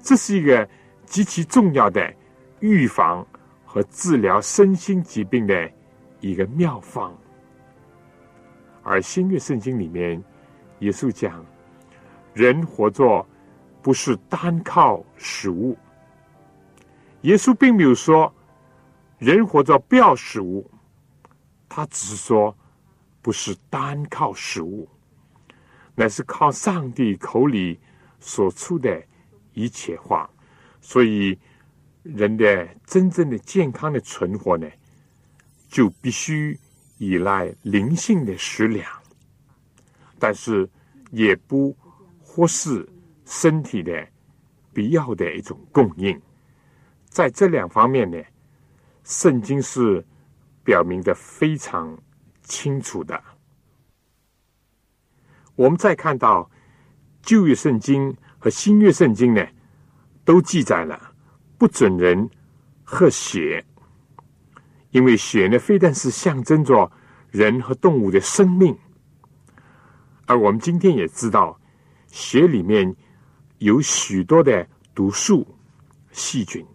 [0.01, 0.69] 这是一个
[1.07, 2.15] 极其重要的
[2.61, 3.27] 预防
[3.65, 5.71] 和治疗身心疾病的。
[6.21, 7.17] 一个妙方，
[8.83, 10.21] 而新约圣经里面，
[10.81, 11.47] 耶稣讲，
[12.35, 13.25] 人活着
[13.81, 15.79] 不是单靠食物。
[17.21, 18.35] 耶稣并没有说
[19.19, 20.69] 人活着不要食物，
[21.69, 22.53] 他只是说
[23.29, 24.89] 不是单靠食物，
[25.95, 27.79] 乃是靠上帝口里
[28.19, 29.05] 所出的
[29.53, 30.31] 一切话。
[30.81, 31.39] 所以，
[32.03, 34.67] 人的真正的健康的存活呢？
[35.69, 36.59] 就必须
[36.97, 38.91] 依赖灵性的食粮，
[40.19, 40.67] 但是
[41.11, 41.77] 也不
[42.23, 42.89] 忽视
[43.27, 44.09] 身体的
[44.73, 46.19] 必要的一种供应。
[47.11, 48.17] 在这两方面呢，
[49.05, 50.03] 圣经是
[50.65, 51.95] 表明的非常
[52.49, 53.23] 清楚的。
[55.55, 56.51] 我们再看到
[57.23, 59.47] 旧约圣经和新约圣经呢，
[60.25, 61.15] 都记载了
[61.59, 62.29] 不准人
[62.83, 63.65] 喝血。
[64.91, 66.91] 因为血呢，非但是象征着
[67.31, 68.75] 人和动物的生命，
[70.27, 71.61] 而我们今天也知道，
[72.07, 72.97] 血里面
[73.59, 75.47] 有许多的毒素、
[76.11, 76.67] 细菌。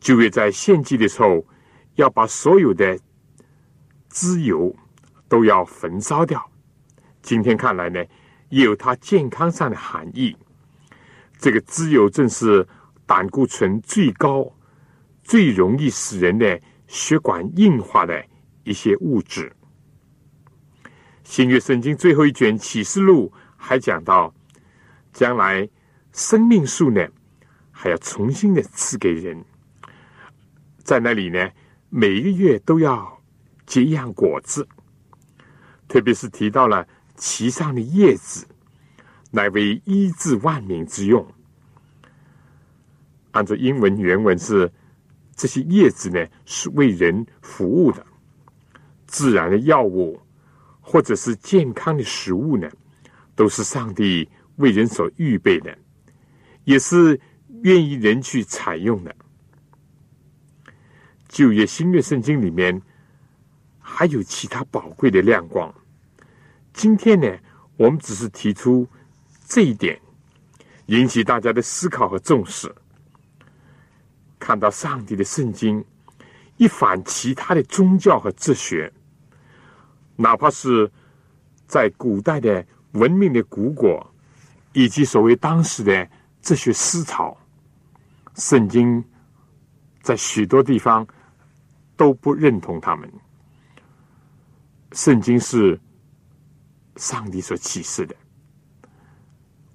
[0.00, 1.46] 就会在献祭的时候，
[1.94, 2.98] 要把所有的
[4.10, 4.76] 脂油
[5.28, 6.44] 都要焚烧掉。
[7.22, 8.04] 今天看来呢，
[8.50, 10.36] 也有它健康上的含义。
[11.38, 12.68] 这个脂油正是
[13.06, 14.52] 胆固醇最高、
[15.22, 16.60] 最容易使人的。
[16.92, 18.20] 血管硬化的
[18.64, 19.52] 一些物质。
[21.22, 24.34] 新约圣经最后一卷启示录还讲到，
[25.12, 25.70] 将来
[26.10, 27.06] 生命树呢，
[27.70, 29.44] 还要重新的赐给人，
[30.82, 31.48] 在那里呢，
[31.90, 33.19] 每一个月都要
[33.70, 34.66] 结样果子，
[35.86, 38.44] 特别是提到了其上的叶子，
[39.30, 41.24] 乃为医治万民之用。
[43.30, 44.70] 按照英文原文是。
[45.36, 48.02] 这些叶子呢，是为人服务的；
[49.06, 50.20] 自然的药物，
[50.82, 52.68] 或者是健康的食物呢，
[53.34, 55.74] 都是上帝为人所预备的，
[56.64, 57.18] 也是
[57.62, 59.16] 愿意人去采用的。
[61.26, 62.78] 旧约、新约圣经里面
[63.92, 65.74] 还有其他宝贵的亮光。
[66.72, 67.26] 今天呢，
[67.76, 68.86] 我们只是提出
[69.46, 70.00] 这一点，
[70.86, 72.72] 引起大家的思考和重视。
[74.38, 75.84] 看到上帝的圣经，
[76.56, 78.90] 一反其他的宗教和哲学，
[80.16, 80.90] 哪怕是
[81.66, 84.14] 在古代的文明的古国，
[84.72, 86.08] 以及所谓当时的
[86.40, 87.36] 哲学思潮，
[88.36, 89.04] 圣经
[90.00, 91.06] 在许多地方
[91.96, 93.12] 都不认同他们。
[94.92, 95.80] 圣经是
[96.96, 98.14] 上帝所启示的，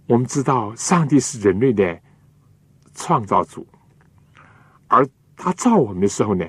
[0.07, 2.01] 我们知道上帝是人类的
[2.93, 3.65] 创造主。
[4.87, 6.45] 而他造我们的时候呢，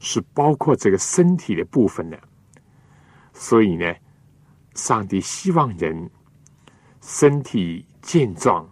[0.00, 2.18] 是包括这个身体的部分的，
[3.32, 3.94] 所以呢，
[4.74, 6.10] 上帝希望人
[7.00, 8.68] 身体健壮，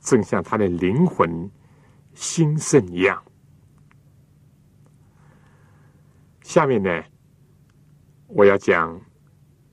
[0.00, 1.50] 正像他的灵魂
[2.14, 3.22] 兴盛一样。
[6.42, 7.02] 下面呢，
[8.30, 9.00] 我要讲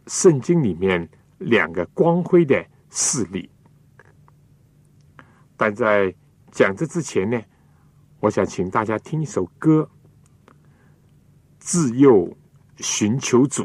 [0.07, 3.49] 圣经里面两个光辉的事例，
[5.55, 6.13] 但在。
[6.49, 7.39] 讲这之前呢，
[8.19, 9.87] 我想请大家听一首歌，
[11.59, 12.35] 《自幼
[12.77, 13.63] 寻求主》。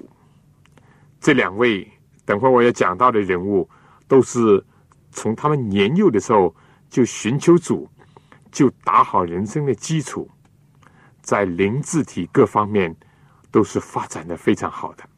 [1.20, 1.90] 这两位
[2.26, 3.66] 等会我要讲到的人物，
[4.06, 4.62] 都是
[5.10, 6.54] 从他们年幼的时候
[6.90, 7.88] 就寻求主，
[8.50, 10.28] 就打好人生的基础，
[11.22, 12.94] 在灵智体各方面
[13.52, 15.11] 都是发展的非常好的。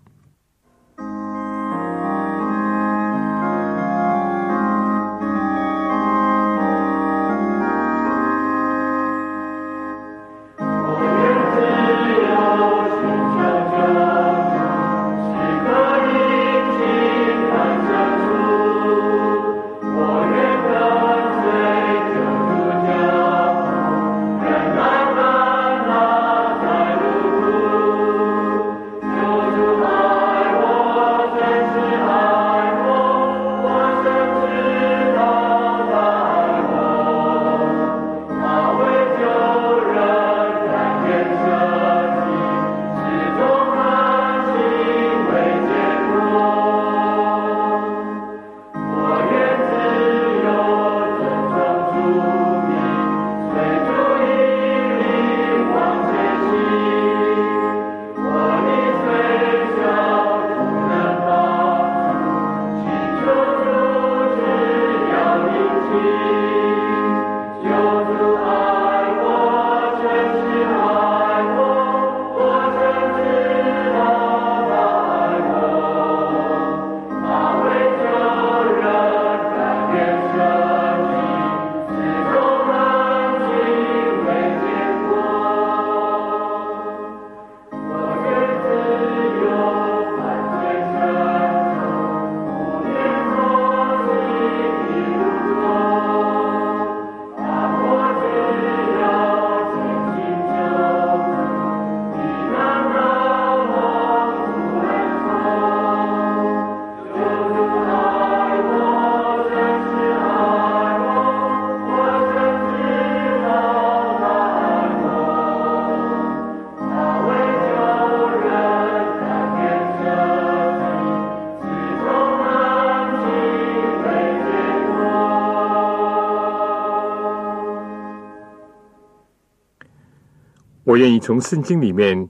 [130.84, 132.28] 我愿意从圣经里面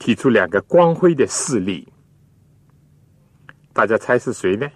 [0.00, 1.86] 提出两个光辉的事例，
[3.72, 4.68] 大家猜是谁呢？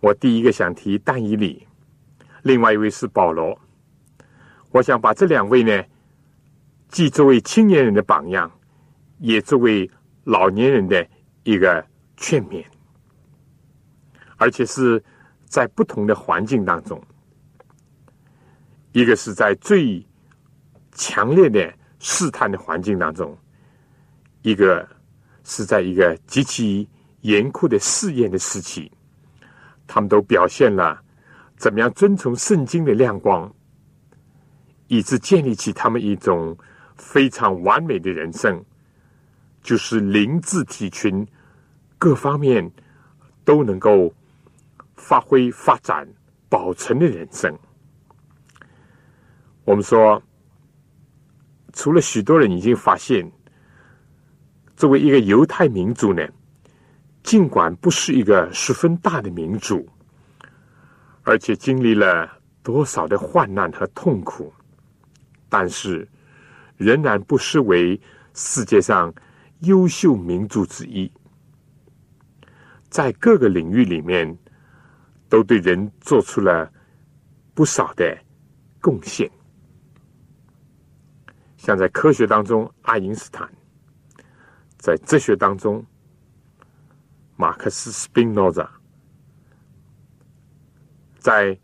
[0.00, 1.64] 我第一个想提但以理，
[2.42, 3.56] 另外一位是保罗。
[4.72, 5.84] 我想把这两位呢，
[6.88, 8.50] 既作为青年人的榜样，
[9.18, 9.88] 也作为
[10.24, 11.06] 老年人的
[11.44, 11.86] 一个
[12.16, 12.64] 劝勉，
[14.38, 15.02] 而且是
[15.46, 17.00] 在不同的环境当中，
[18.90, 20.04] 一个是在最。
[20.94, 23.36] 强烈的试探的环境当中，
[24.42, 24.88] 一个
[25.42, 26.88] 是在一个极其
[27.22, 28.90] 严酷的试验的时期，
[29.86, 31.02] 他们都表现了
[31.56, 33.52] 怎么样遵从圣经的亮光，
[34.86, 36.56] 以致建立起他们一种
[36.96, 38.64] 非常完美的人生，
[39.62, 41.26] 就是灵智体群
[41.98, 42.70] 各方面
[43.44, 44.14] 都能够
[44.94, 46.06] 发挥发展
[46.48, 47.52] 保存的人生。
[49.64, 50.22] 我们说。
[51.74, 53.30] 除了许多人已经发现，
[54.76, 56.26] 作为一个犹太民族呢，
[57.22, 59.86] 尽管不是一个十分大的民族，
[61.22, 62.30] 而且经历了
[62.62, 64.52] 多少的患难和痛苦，
[65.48, 66.08] 但是
[66.76, 68.00] 仍然不失为
[68.34, 69.12] 世界上
[69.60, 71.10] 优秀民族之一，
[72.88, 74.38] 在各个领域里面
[75.28, 76.70] 都对人做出了
[77.52, 78.16] 不少的
[78.80, 79.28] 贡献。
[81.64, 83.48] 像在科学当中，爱因斯坦；
[84.76, 85.82] 在哲学当中，
[87.36, 88.68] 马克思·斯宾诺扎；
[91.16, 91.58] 在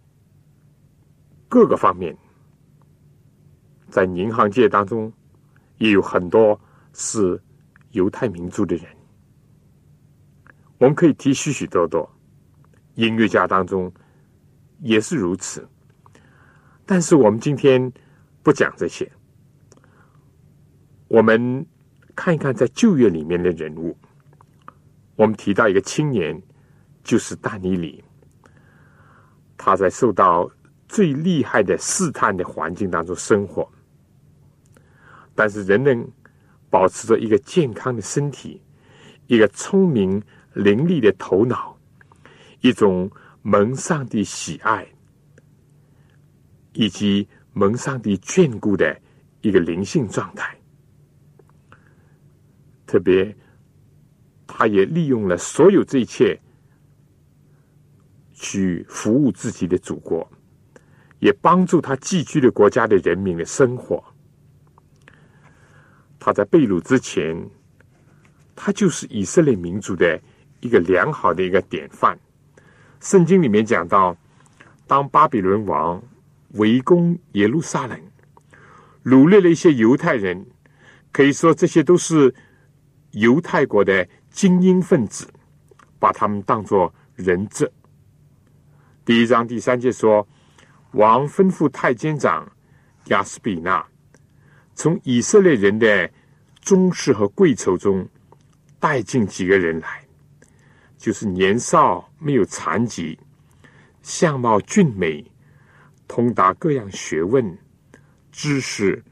[1.51, 2.17] 各个方面，
[3.91, 5.13] 在银行界当中，
[5.77, 6.59] 也有很多
[6.95, 7.39] 是
[7.91, 8.87] 犹太民族的人。
[10.79, 12.11] 我们可以提许许多多
[12.95, 13.93] 音乐家当中
[14.79, 15.69] 也是如此，
[16.87, 17.93] 但是我们今天
[18.43, 19.07] 不讲这些。
[21.11, 21.67] 我们
[22.15, 23.99] 看一看在旧约里面的人物，
[25.17, 26.41] 我们提到一个青年，
[27.03, 28.05] 就是大尼里。
[29.57, 30.49] 他在受到
[30.89, 33.69] 最厉害的试探的环境当中生活，
[35.35, 36.09] 但是仍能
[36.71, 38.63] 保持着一个健康的身体，
[39.27, 41.77] 一个聪明伶俐的头脑，
[42.61, 43.11] 一种
[43.43, 44.87] 蒙上帝喜爱，
[46.73, 48.97] 以及蒙上帝眷顾的
[49.41, 50.57] 一个灵性状态。
[52.91, 53.33] 特别，
[54.49, 56.37] 他也利用了所有这一切，
[58.33, 60.29] 去服务自己的祖国，
[61.21, 64.03] 也帮助他寄居的国家的人民的生活。
[66.19, 67.49] 他在被掳之前，
[68.57, 70.21] 他就是以色列民族的
[70.59, 72.19] 一个良好的一个典范。
[72.99, 74.17] 圣经里面讲到，
[74.89, 76.03] 当巴比伦王
[76.55, 77.97] 围攻耶路撒冷，
[79.05, 80.45] 掳掠了一些犹太人，
[81.13, 82.35] 可以说这些都是。
[83.13, 85.29] 犹太国的精英分子，
[85.99, 87.71] 把他们当作人质。
[89.05, 90.27] 第一章第三节说，
[90.93, 92.49] 王吩咐太监长
[93.07, 93.85] 亚斯比纳，
[94.77, 96.09] 从以色列人的
[96.61, 98.09] 宗室和贵胄中
[98.79, 100.05] 带进几个人来，
[100.97, 103.19] 就是年少没有残疾、
[104.03, 105.29] 相貌俊美、
[106.07, 107.59] 通达各样学问、
[108.31, 109.03] 知识、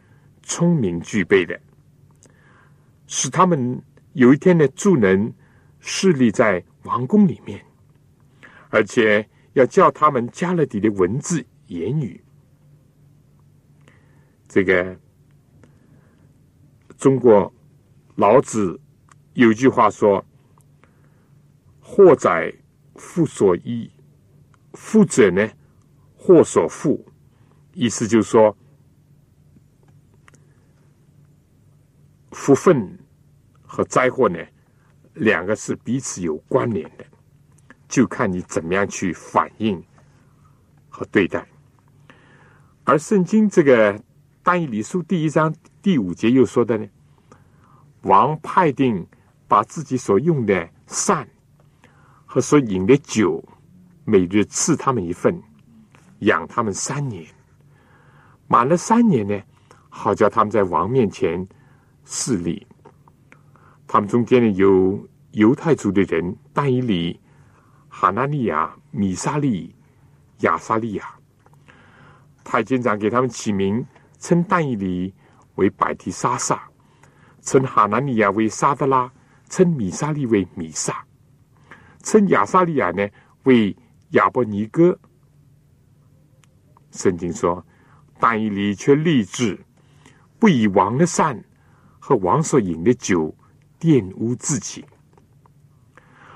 [0.45, 1.61] 聪明具备的，
[3.09, 3.83] 使他们。
[4.13, 5.33] 有一天呢，助能
[5.79, 7.65] 势力在王宫里面，
[8.71, 12.23] 而且要叫他们加勒底的文字言语。
[14.49, 14.99] 这个
[16.97, 17.53] 中国
[18.17, 18.81] 老子
[19.35, 20.25] 有句话说
[21.81, 22.53] ：“祸哉，
[22.97, 23.91] 复所依；
[24.73, 25.49] 富者呢，
[26.17, 27.05] 祸所富。”
[27.73, 28.57] 意思就是说，
[32.33, 32.99] 福分。
[33.71, 34.39] 和灾祸呢，
[35.13, 37.05] 两个是彼此有关联的，
[37.87, 39.81] 就看你怎么样去反应
[40.89, 41.47] 和对待。
[42.85, 44.03] 而圣经这个
[44.43, 46.89] 但以理书第一章第五节又说的呢，
[48.03, 49.07] 王派定
[49.47, 51.29] 把自己所用的膳
[52.25, 53.45] 和所饮的酒，
[54.07, 55.39] 每日赐他们一份，
[56.21, 57.27] 养他们三年，
[58.47, 59.39] 满了三年呢，
[59.91, 61.47] 好叫他们在王面前
[62.07, 62.67] 势立。
[63.89, 67.19] 他们中间呢有犹太族的人，但以里、
[67.89, 69.75] 哈纳利亚、米沙利、
[70.41, 71.15] 亚沙利亚。
[72.45, 73.85] 太监长给他们起名，
[74.19, 75.15] 称但以里
[75.55, 76.69] 为百提沙撒，
[77.41, 79.11] 称哈纳利亚为沙德拉，
[79.49, 81.03] 称米沙利为米萨，
[82.03, 83.09] 称亚沙利亚呢
[83.45, 83.75] 为
[84.11, 84.99] 亚伯尼哥。
[86.91, 87.65] 圣经说，
[88.19, 89.59] 但以里却立志
[90.39, 91.43] 不以王的善
[91.99, 93.35] 和王所饮的酒。
[93.81, 94.85] 玷污自己，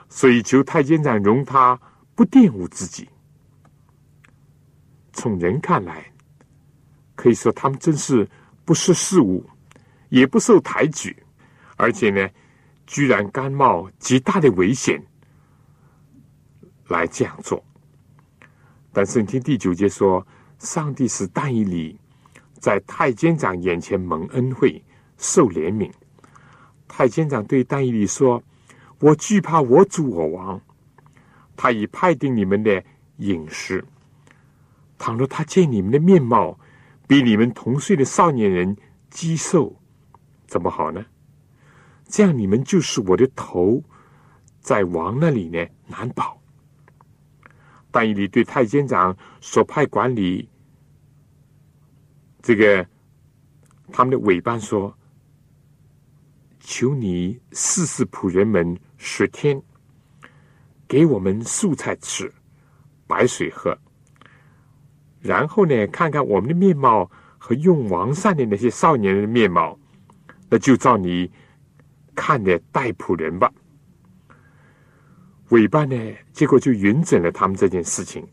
[0.09, 1.81] 所以求太监长容他
[2.15, 3.09] 不玷污自己。
[5.13, 6.13] 从人看来，
[7.15, 8.29] 可以说他们真是
[8.65, 9.45] 不识事物，
[10.09, 11.17] 也不受抬举，
[11.77, 12.29] 而且呢，
[12.87, 15.03] 居然甘冒极大的危险
[16.89, 17.63] 来这样做。
[18.93, 20.27] 但圣经第九节说，
[20.59, 21.99] 上帝使但以理
[22.61, 24.83] 在太监长眼前蒙恩惠，
[25.19, 25.91] 受怜悯。
[26.95, 28.43] 太监长对但以理说
[29.01, 30.61] ：“我惧怕我主我王，
[31.57, 32.85] 他已派定你们的
[33.17, 33.83] 饮食。
[34.99, 36.61] 倘若他见你们的面貌
[37.09, 38.77] 比你们同岁的少年人
[39.09, 39.75] 肌瘦，
[40.47, 41.03] 怎么好呢？
[42.05, 43.83] 这样你们就是我的头，
[44.61, 46.39] 在王那里呢难保。”
[47.91, 50.47] 但以理对太监长所派管理
[52.43, 52.87] 这个
[53.91, 54.95] 他们的尾班说。
[56.65, 59.61] 求你试试仆人们十天，
[60.87, 62.33] 给我们素菜吃，
[63.09, 63.77] 白水喝，
[65.21, 69.77] 然后呢，看看我们的面貌和用王善的那些少年人的面貌，
[70.49, 71.29] 那就照你
[72.15, 73.53] 看的待仆人吧。
[75.49, 75.97] 尾巴呢，
[76.33, 78.25] 结果就允准了他们这件事情，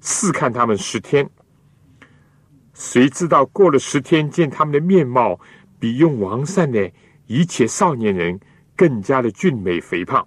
[0.00, 1.30] 试看他们十天。
[2.74, 5.38] 谁知道过了十天，见他们的面貌
[5.78, 6.90] 比用王善的。
[7.26, 8.38] 一切少年人
[8.76, 10.26] 更加的俊美肥胖，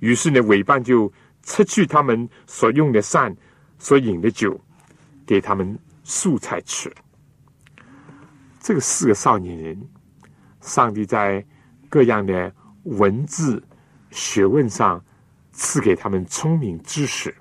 [0.00, 1.12] 于是呢，尾巴就
[1.42, 3.34] 撤去他们所用的膳、
[3.78, 4.60] 所饮的酒，
[5.26, 6.92] 给他们素菜吃。
[8.60, 9.88] 这个四个少年人，
[10.60, 11.44] 上帝在
[11.88, 12.52] 各样的
[12.84, 13.62] 文字
[14.10, 15.02] 学问上
[15.52, 17.34] 赐给他们聪明知识。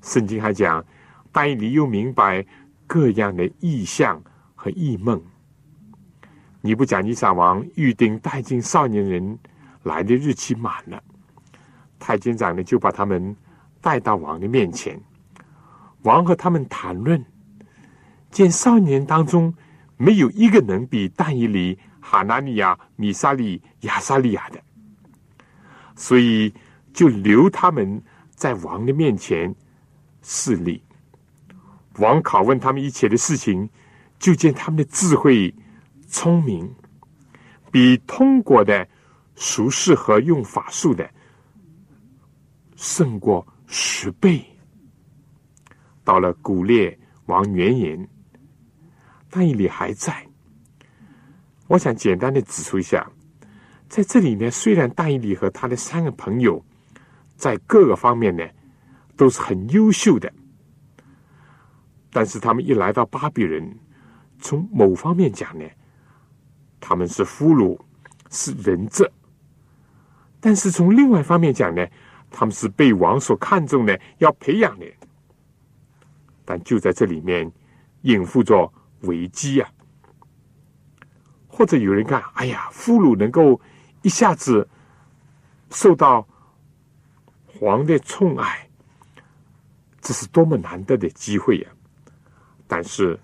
[0.00, 0.84] 圣经还讲，
[1.30, 2.44] 但以理又明白
[2.86, 4.22] 各样的意象
[4.54, 5.22] 和异梦。
[6.62, 9.38] 尼布甲尼撒王预定带进少年人
[9.82, 11.02] 来的日期满了，
[11.98, 13.36] 太监长呢就把他们
[13.80, 14.98] 带到王的面前。
[16.02, 17.24] 王和他们谈论，
[18.30, 19.52] 见少年当中
[19.96, 24.60] 没有一个能比但以里、哈拿尼亚、米沙利、亚沙利亚的，
[25.96, 26.54] 所以
[26.92, 28.00] 就留他们
[28.34, 29.52] 在王的面前
[30.22, 30.82] 侍立。
[31.98, 33.68] 王拷问他们一切的事情，
[34.18, 35.54] 就见他们的智慧、
[36.12, 36.72] 聪明，
[37.72, 38.86] 比通过的
[39.34, 41.10] 熟识和用法术的
[42.76, 44.44] 胜过十倍。
[46.04, 46.96] 到了古列
[47.26, 48.08] 王元年，
[49.30, 50.24] 但以理还在。
[51.66, 53.10] 我想简单的指出一下，
[53.88, 56.62] 在这里呢，虽然大以理和他的三个朋友
[57.36, 58.46] 在各个方面呢
[59.16, 60.30] 都是很优秀的，
[62.10, 63.74] 但是他们一来到巴比伦，
[64.38, 65.64] 从某方面讲呢，
[66.84, 67.78] 他们是俘虏，
[68.28, 69.06] 是人质；
[70.40, 71.86] 但是从另外一方面讲呢，
[72.28, 74.86] 他们是被王所看重的，要培养的。
[76.44, 77.50] 但就在这里面，
[78.02, 78.70] 隐伏着
[79.02, 79.70] 危机啊！
[81.46, 83.60] 或者有人看，哎呀，俘虏能够
[84.02, 84.68] 一下子
[85.70, 86.26] 受到
[87.46, 88.68] 皇的宠爱，
[90.00, 91.70] 这是多么难得的机会呀！
[92.66, 93.18] 但是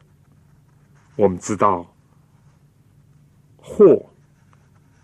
[1.16, 1.84] 我们知道，
[3.68, 4.02] 祸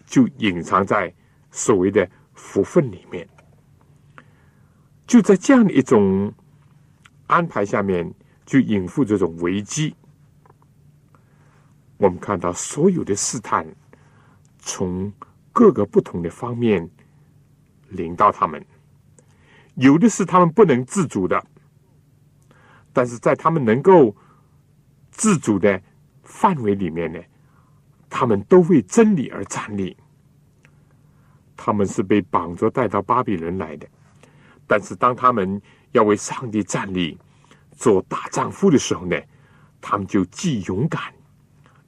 [0.06, 1.12] 就隐藏在
[1.50, 3.28] 所谓的福分里面。
[5.06, 6.32] 就在这样的一种
[7.26, 8.10] 安排下面，
[8.46, 9.94] 就隐伏这种危机。
[11.98, 13.66] 我们看到所有的试探，
[14.58, 15.12] 从
[15.52, 16.88] 各个不同的方面
[17.90, 18.64] 领到他们，
[19.74, 21.46] 有的是他们不能自主的，
[22.92, 24.16] 但是在他们能够
[25.10, 25.80] 自主的
[26.22, 27.20] 范围里面呢，
[28.16, 29.96] 他们都为真理而站立。
[31.56, 33.88] 他们是被绑着带到巴比伦来的，
[34.68, 35.60] 但是当他们
[35.90, 37.18] 要为上帝站立、
[37.76, 39.20] 做大丈夫的时候呢，
[39.80, 41.02] 他们就既勇敢。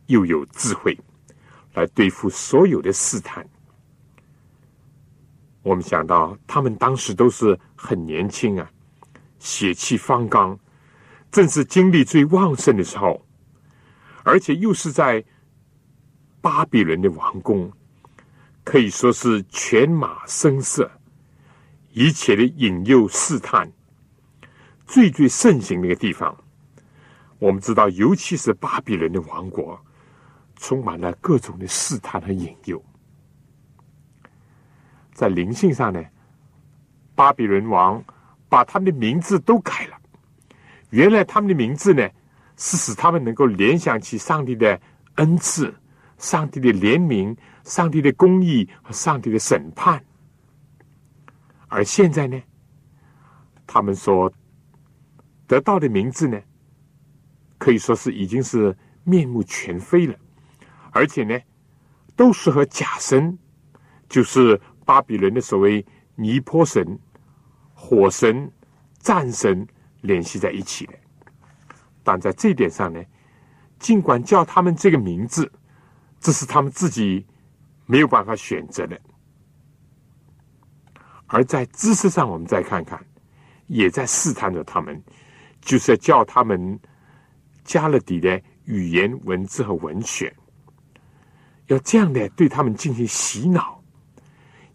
[0.07, 0.97] 又有智慧
[1.75, 3.45] 来对付所有的试探。
[5.63, 8.69] 我们想到他们当时都是很年轻啊，
[9.39, 10.57] 血气方刚，
[11.31, 13.21] 正是精力最旺盛的时候，
[14.25, 15.25] 而且又是在
[16.47, 17.69] 巴比伦的王宫，
[18.63, 20.89] 可以说是犬马声色，
[21.93, 23.69] 一切的引诱试探
[24.87, 26.37] 最最盛行的一个地方。
[27.41, 29.77] 我们知道，尤其是巴比伦的王国。
[30.55, 32.83] 充满了各种的试探和引诱，
[35.13, 36.01] 在灵性上呢，
[37.17, 38.03] 巴比伦王
[38.49, 39.99] 把他们的名字都改了。
[40.91, 42.09] 原来他们的名字呢，
[42.57, 44.81] 是使他们能够联想起上帝的
[45.17, 45.75] 恩赐、
[46.19, 50.03] 上帝的怜悯、上帝的公义和上帝的审判。
[51.69, 52.41] 而现在呢，
[53.67, 54.33] 他们所
[55.47, 56.41] 得到的名字呢，
[57.59, 60.15] 可以说是已经是面目全非了。
[60.93, 61.39] 而且呢，
[62.15, 63.39] 都是和假神，
[64.09, 66.99] 就是巴比伦的所谓尼泊神、
[67.75, 68.51] 火神、
[69.01, 69.67] 战神
[70.01, 70.95] 联系在一起的。
[72.03, 73.03] 但在这点上呢，
[73.79, 75.53] 尽管叫他们这个名字，
[76.27, 77.25] 这是他们自己
[77.85, 79.01] 没有办法选择的。
[81.29, 83.01] 而在知识上，我们再看看，
[83.69, 85.01] 也在试探着他们，
[85.61, 86.81] 就是要叫他们
[87.63, 90.35] 加勒底的语言、文字和文学。
[91.69, 93.81] 要这样的对他们进行洗脑，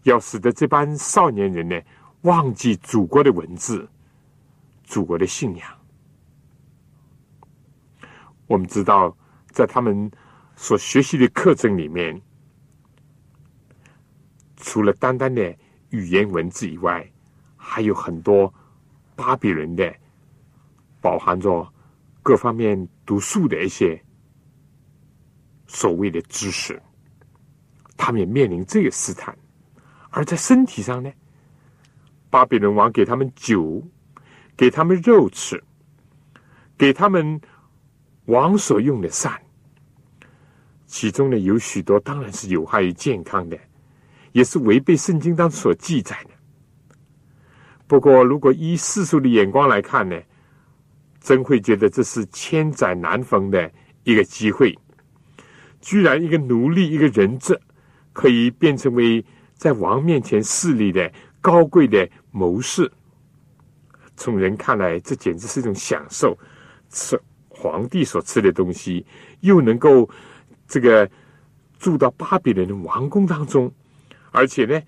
[0.04, 1.78] 要使得这班少年人呢
[2.22, 3.86] 忘记祖国的文字、
[4.84, 5.68] 祖国的信仰。
[8.46, 9.14] 我们知道，
[9.50, 10.10] 在他们
[10.56, 12.20] 所学习的课程里面，
[14.56, 15.56] 除了单单的
[15.90, 17.10] 语言文字以外，
[17.56, 18.52] 还有很多
[19.16, 19.94] 巴比伦的，
[21.00, 21.72] 包含着
[22.22, 24.02] 各方面读书的一些。
[25.66, 26.82] 所谓的知识，
[27.96, 29.34] 他们也面临这个试探；
[30.10, 31.10] 而在身体上呢，
[32.28, 33.82] 巴比伦王给他们酒，
[34.54, 35.64] 给他们肉吃，
[36.76, 37.40] 给他们
[38.26, 39.41] 王所用的膳，
[40.92, 43.58] 其中呢有许多当然是有害于健康的，
[44.32, 46.30] 也是违背圣经当中所记载的。
[47.86, 50.20] 不过，如果依世俗的眼光来看呢，
[51.18, 53.72] 真会觉得这是千载难逢的
[54.04, 54.78] 一个机会。
[55.80, 57.58] 居然一个奴隶，一个人质，
[58.12, 59.24] 可以变成为
[59.54, 62.92] 在王面前势力的高贵的谋士。
[64.14, 66.36] 从人看来，这简直是一种享受，
[66.90, 67.18] 吃
[67.48, 69.06] 皇帝所吃的东西，
[69.40, 70.08] 又能够
[70.72, 71.10] 这个
[71.78, 73.70] 住到巴比伦的王宫当中，
[74.30, 74.80] 而且呢，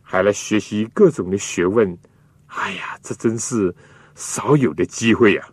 [0.00, 1.94] 还来学习各种的学问。
[2.46, 3.74] 哎呀，这真是
[4.14, 5.46] 少有的机会呀！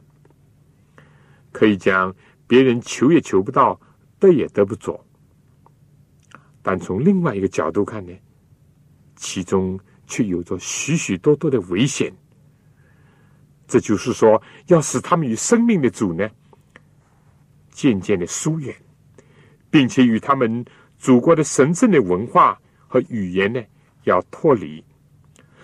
[1.52, 2.16] 可以讲，
[2.48, 3.78] 别人求也求不到。
[4.20, 5.04] 得也得不着，
[6.62, 8.14] 但从另外一个角度看呢，
[9.16, 12.14] 其中却有着许许多多的危险，
[13.68, 16.30] 这就是说，要使他们与生命的主呢
[17.72, 18.76] 渐渐的疏远，
[19.72, 20.64] 并且与他们
[21.00, 23.60] 祖国的神圣的文化和语言呢
[24.04, 24.84] 要脱离，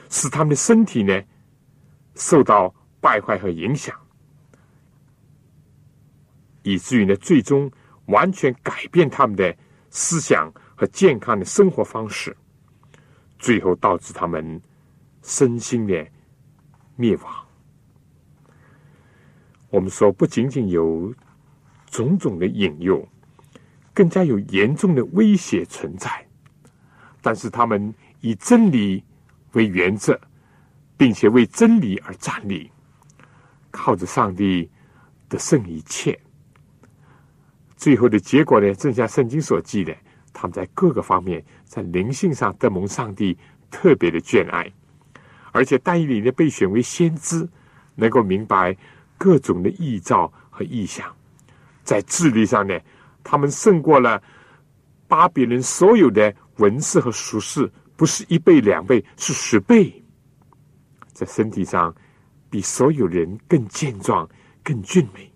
[0.10, 1.22] 使他们的身体呢
[2.16, 3.95] 受到败坏和影响，
[6.64, 7.70] 以至于呢最终
[8.05, 9.55] 完全改变他们的
[9.89, 12.36] 思想和健康的生活方式，
[13.38, 14.60] 最后导致他们
[15.22, 16.08] 身心的
[16.95, 17.45] 灭亡。
[19.70, 21.14] 我们说，不仅仅有
[21.88, 23.05] 种种的引诱，
[23.98, 26.24] 更加有严重的威胁存在。
[27.20, 27.91] 但是他们
[28.22, 29.04] 以真理
[29.54, 30.20] 为原则，
[30.95, 32.70] 并且为真理而站立，
[33.72, 34.70] 靠着上帝
[35.28, 36.16] 的胜一切。
[37.76, 39.98] 最后的结果呢，正像圣经所记的，
[40.32, 43.36] 他们在各个方面在灵性上得蒙上帝
[43.72, 44.72] 特别的眷爱，
[45.52, 47.50] 而且但以理呢被选为先知，
[47.95, 48.78] 能够明白。
[49.20, 51.12] 各种的异兆和异象，
[51.84, 52.80] 在智力上呢，
[53.30, 54.23] 他们胜过了
[55.05, 60.01] 巴比伦所有的文士和术士，不是一倍两倍，是十倍。
[61.11, 61.93] 在身体上，
[62.49, 64.25] 比所有人更健壮、
[64.63, 65.30] 更俊美。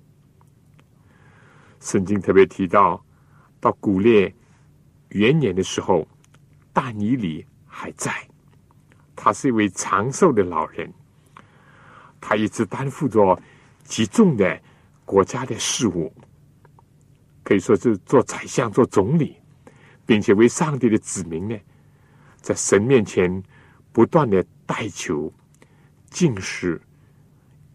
[1.82, 3.04] 圣经特别提到，
[3.60, 4.34] 到古列
[5.10, 6.08] 元年的时候，
[6.72, 8.26] 大尼里还在，
[9.18, 10.90] 他是一位长寿的老人，
[12.22, 13.38] 他一直担负着。
[13.84, 14.58] 极重的
[15.04, 16.14] 国家的事务，
[17.52, 19.36] 可以说是做宰相、做总理，
[20.06, 21.60] 并且为上帝的子民呢，
[22.38, 23.44] 在神面前
[23.92, 25.30] 不断的代求、
[26.10, 26.82] 敬视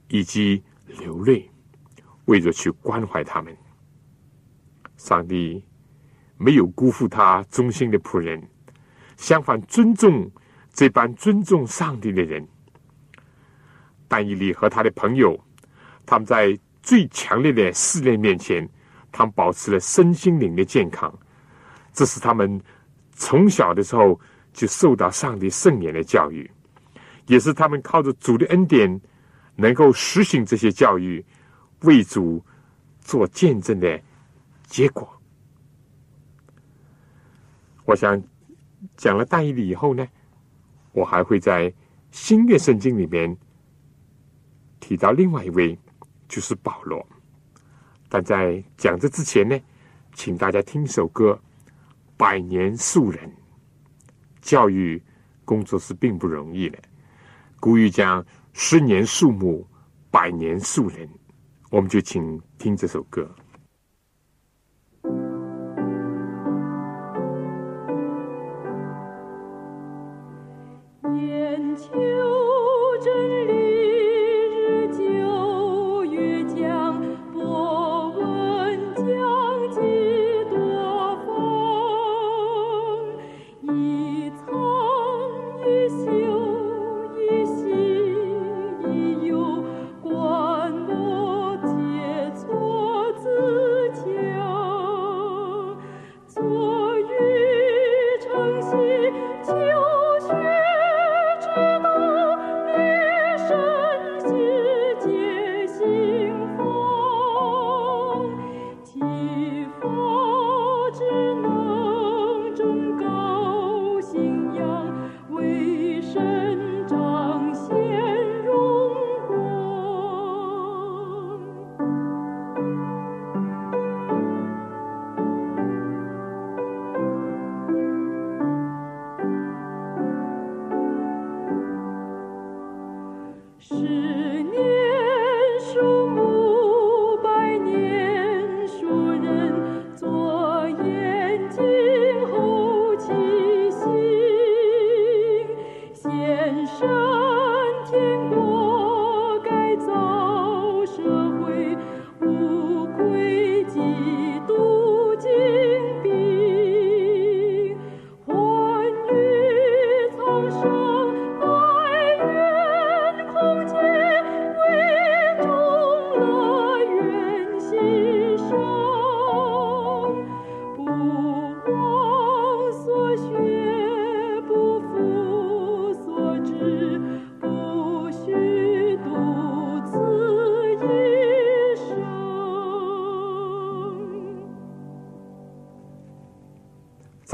[0.08, 1.50] 以及流泪，
[2.24, 3.54] 为着去关怀他们。
[4.96, 5.62] 上帝
[6.38, 8.42] 没有辜负他忠心的仆人，
[9.18, 10.30] 相反尊重
[10.72, 12.48] 这般尊重上帝的人。
[14.08, 15.38] 但以理和他的朋友。
[16.06, 18.66] 他们在最强烈的试炼面前，
[19.16, 21.10] 他们保持了身心灵的健康。
[21.94, 22.60] 这是他们
[23.12, 24.20] 从小的时候
[24.52, 26.50] 就受到上帝圣言的教育，
[27.26, 29.00] 也是他们靠着主的恩典，
[29.54, 31.24] 能够实行这些教育，
[31.80, 32.44] 为主
[33.00, 33.98] 做见证的
[34.66, 35.08] 结果。
[37.86, 38.22] 我想
[38.98, 40.06] 讲了大义理以后呢，
[40.92, 41.72] 我还会在
[42.10, 43.34] 新月圣经里面
[44.78, 45.78] 提到另外一位。
[46.28, 47.06] 就是保罗，
[48.16, 49.58] 但在讲这之前呢，
[50.14, 51.38] 请大家听一首歌
[52.16, 53.28] 《百年树人》。
[54.40, 55.02] 教育
[55.44, 56.78] 工作是并不容易的，
[57.60, 59.66] 古语讲“十年树木，
[60.10, 61.06] 百年树人”，
[61.70, 63.30] 我们就请听这首歌。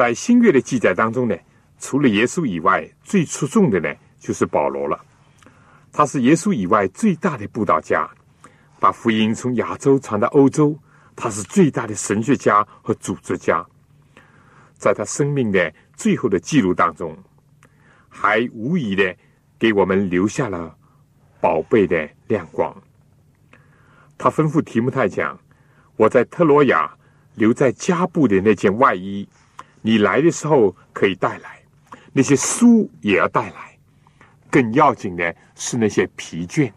[0.02, 1.36] 在新约的记载当中呢，
[1.78, 3.88] 除了耶稣以外，最出众的呢
[4.18, 5.00] 就是保罗了。
[5.92, 8.10] 他是耶稣以外最大的布道家，
[8.80, 10.76] 把福音从亚洲传到欧洲。
[11.14, 13.64] 他是最大的神学家和组织家，
[14.74, 17.16] 在他生命的最后的记录当中，
[18.08, 19.16] 还无疑的
[19.56, 20.76] 给我们留下了
[21.40, 22.74] 宝贝的亮光。
[24.18, 25.38] 他吩咐提姆太讲
[25.94, 26.92] ：“我在特罗亚
[27.36, 29.28] 留在加布的那件外衣，
[29.82, 31.50] 你来的时候可以带来；
[32.12, 33.76] 那些书也要带来。
[34.50, 36.70] 更要紧的是那些疲倦。”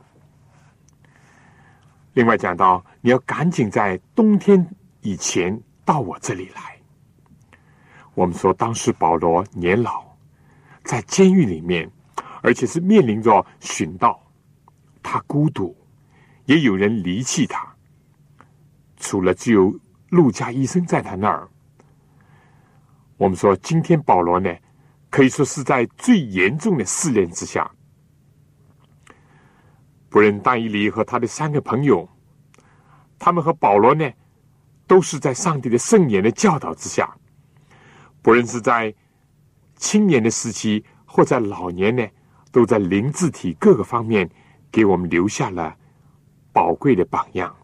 [2.13, 4.65] 另外讲到，你要赶紧在冬天
[5.01, 6.77] 以前到我这里来。
[8.13, 10.05] 我们说，当时保罗年老，
[10.85, 11.91] 在监狱里面，
[12.41, 14.25] 而且是面临着寻道，
[15.03, 15.75] 他孤独，
[16.45, 17.75] 也有人离弃他。
[18.95, 19.77] 除了只有
[20.07, 21.49] 陆家医生在他那儿，
[23.17, 24.53] 我们说，今天保罗呢，
[25.09, 27.69] 可以说是在最严重的试炼之下。
[30.09, 32.07] 不论大伊犁和他的三个朋友，
[33.17, 34.09] 他们和保罗呢，
[34.85, 37.15] 都是在上帝的圣言的教导之下。
[38.21, 38.93] 不论是在
[39.75, 42.05] 青年的时期，或在老年呢，
[42.51, 44.29] 都在灵智体各个方面
[44.71, 45.75] 给我们留下了
[46.51, 47.55] 宝贵的榜样。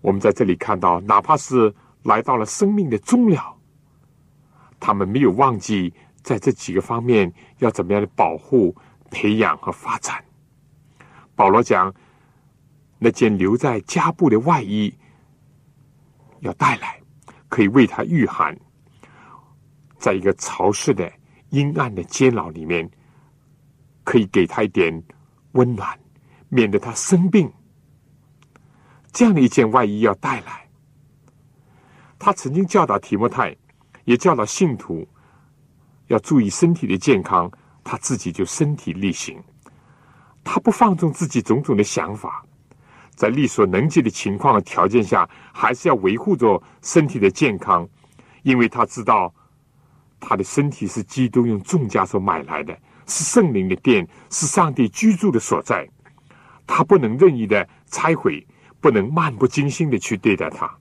[0.00, 1.72] 我们在这里看到，哪怕是
[2.02, 3.56] 来到了生命的终了，
[4.80, 5.92] 他们没有忘记
[6.22, 8.74] 在这几个方面要怎么样的保护、
[9.10, 10.24] 培养和发展。
[11.34, 11.92] 保罗讲
[12.98, 14.92] ：“那件留在加布的外衣
[16.40, 17.00] 要带来，
[17.48, 18.56] 可以为他御寒。
[19.96, 21.10] 在一个潮湿的、
[21.50, 22.90] 阴暗的监牢里面，
[24.02, 25.02] 可以给他一点
[25.52, 25.98] 温暖，
[26.48, 27.50] 免得他生病。
[29.12, 30.61] 这样的一件外衣要带来。
[32.24, 33.52] 他曾经教导提摩太，
[34.04, 35.04] 也教导信徒
[36.06, 37.50] 要注意身体的健康，
[37.82, 39.42] 他自己就身体力行。”
[40.44, 42.46] 他不放纵自己种种的想法，
[43.16, 47.88] 在力所能及的情况和条件下，还是要维护着身体的健康，
[48.44, 49.34] 因为他知道
[50.20, 52.72] 他的身体是基督用重价所买来的，
[53.08, 55.88] 是圣灵的殿，是上帝居住的所在。
[56.68, 58.46] 他不能任意的拆毁，
[58.80, 60.72] 不能漫不经心的去对待它。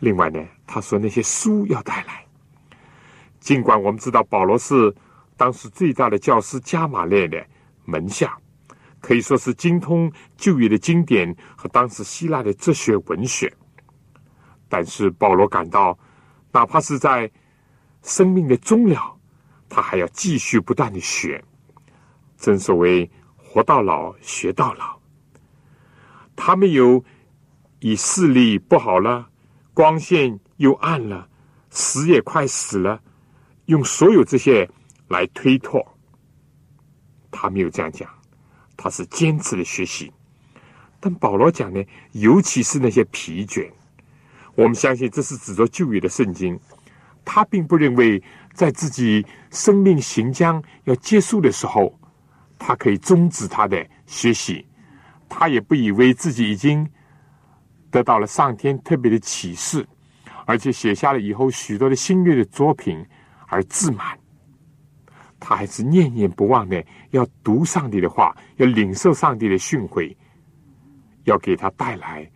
[0.00, 2.24] 另外呢，他说那些书要带来，
[3.40, 4.94] 尽管我们知道保罗是。
[5.36, 7.46] 当时最大的教师加马列的
[7.84, 8.36] 门下，
[9.00, 13.48] 可以说是精通旧约的经典和当时希腊的哲学文学。
[14.68, 15.96] 但是保罗感到，
[16.50, 17.30] 哪怕是在
[18.02, 19.16] 生命的终了，
[19.68, 21.40] 他还要继续不断的学。
[22.36, 24.98] 正所谓“活到老，学到老”。
[26.34, 27.04] 他们有
[27.78, 29.30] 以视力不好了，
[29.78, 31.28] 光线又暗了，
[31.70, 33.00] 死也快死了，
[33.66, 34.68] 用所有这些。
[35.06, 35.80] 来推脱，
[37.30, 38.10] 他没有这样讲，
[38.76, 40.12] 他是坚持的学习。
[40.98, 43.70] 但保罗讲呢，尤其是那些疲倦，
[44.56, 46.58] 我们相信这是指着旧约的圣经。
[47.24, 48.22] 他并不认为
[48.52, 51.98] 在自己生命行将要结束的时候，
[52.58, 54.66] 他可以终止他的学习。
[55.28, 56.86] 他也不以为自己已经
[57.90, 59.86] 得到了上天特别的启示，
[60.46, 63.04] 而且写下了以后许多的新约的作品
[63.46, 64.18] 而自满。
[65.40, 70.14] 他还是念念不忘的，要读上帝的话，要领受上帝的训诲，
[71.24, 72.28] 要给他带来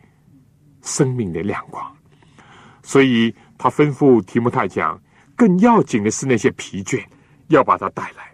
[0.83, 1.85] 生命的亮光。
[2.83, 5.01] 所以他吩咐提摩太讲，
[5.37, 7.05] 更要紧的是那些疲倦，
[7.49, 8.33] 要把它带来。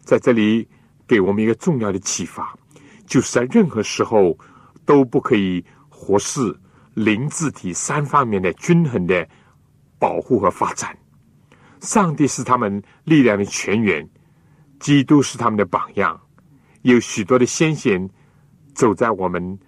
[0.00, 0.66] 在这里
[1.06, 2.54] 给我们一个重要的启发，
[3.06, 4.36] 就是在任何时候
[4.86, 5.64] 都不可以
[6.10, 6.58] 忽视
[6.94, 9.28] 灵、智、体三方面的均衡的
[9.98, 10.96] 保护和发展。
[11.80, 14.08] 上帝是他们力量的泉源，
[14.80, 16.20] 基督是他们的榜样，
[16.82, 18.10] 有许多的先贤
[18.74, 19.58] 走在我们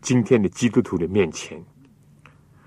[0.00, 1.62] 今天的基督徒的面前。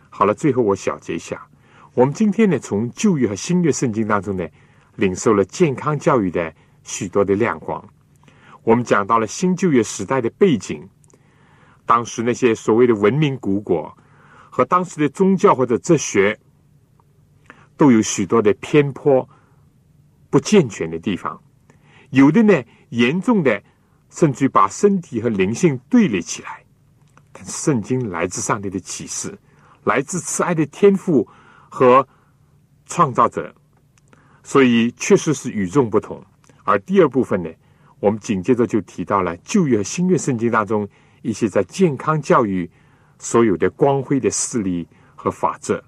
[0.10, 1.47] 好了，最后我小结一下，
[1.93, 4.45] 我们今天呢，从旧约和新约圣经当中呢，
[4.97, 7.84] 领受了健康教育的许多的亮光。
[8.64, 10.88] 我们讲到了新旧约时代的背景，
[11.89, 13.91] 当时那些所谓的文明古国
[14.47, 16.37] 和当时的宗教或者哲学。
[17.79, 19.25] 都有许多的偏颇、
[20.29, 21.41] 不健全的地方，
[22.09, 22.53] 有的呢
[22.89, 23.63] 严重的，
[24.09, 26.61] 甚至把身体和灵性对立起来。
[27.31, 29.33] 但圣经来自上帝的启示，
[29.85, 31.25] 来自慈爱的天赋
[31.69, 32.05] 和
[32.85, 33.55] 创造者，
[34.43, 36.21] 所以确实是与众不同。
[36.65, 37.49] 而第二部分呢，
[38.01, 40.85] 我们紧接着就提到了旧约和、新约圣经当中
[41.22, 42.70] 一些在健康教育
[43.17, 45.84] 所有的光辉的事例和法则。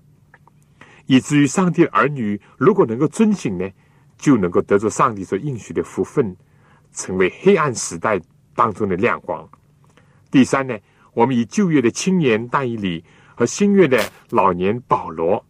[1.07, 3.69] 以至于上帝的儿女如果能够遵行呢，
[4.17, 6.35] 就能够得着上帝所应许的福分，
[6.93, 8.21] 成为黑暗时代
[8.55, 9.47] 当中的亮光。
[10.29, 10.77] 第三呢，
[11.13, 13.03] 我们以旧约的青年但以理
[13.35, 15.43] 和新约的老年保罗，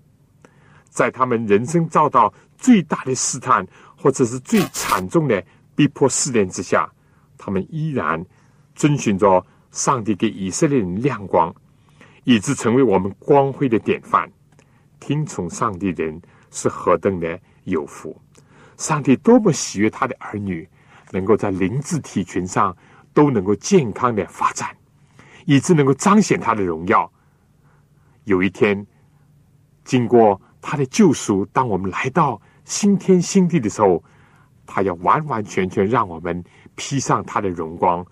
[0.89, 5.43] 在他们人生遭到最大的试探或者是最惨重的
[5.75, 6.91] 逼迫试炼之下，
[7.37, 8.25] 他们依然
[8.73, 11.53] 遵循着上帝给以色列人亮光，
[12.23, 14.31] 以致成为我们光辉的典范。
[14.99, 18.15] 听从上帝的人是何等的有福！
[18.77, 20.67] 上帝多么喜悦他的儿女
[21.11, 22.75] 能够在灵智体群上。
[23.13, 24.69] 都能够健康的发展，
[25.45, 27.11] 以致能够彰显他的荣耀。
[28.23, 28.87] 有一天，
[29.83, 34.01] 经过他的救赎，当我们来到新天新地的时候，
[34.65, 36.41] 他要完完全全让我们
[36.75, 38.05] 披上他的荣光，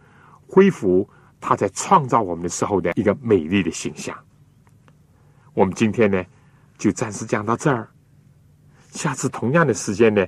[0.45, 4.17] 恢复他在创造我们的时候的一个美丽的形象。
[5.53, 6.23] 我们今天呢，
[6.77, 7.89] 就暂时讲到这儿。
[8.91, 10.25] 下次同样的时间呢，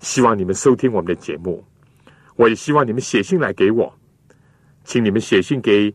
[0.00, 1.64] 希望你们收听我们的节目。
[2.36, 3.92] 我也希望你们写信来给我。
[4.84, 5.94] 请你们写信给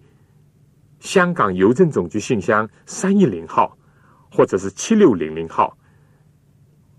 [1.00, 3.78] 香港邮政总局信箱三一零号，
[4.32, 5.78] 或者是七六零零号，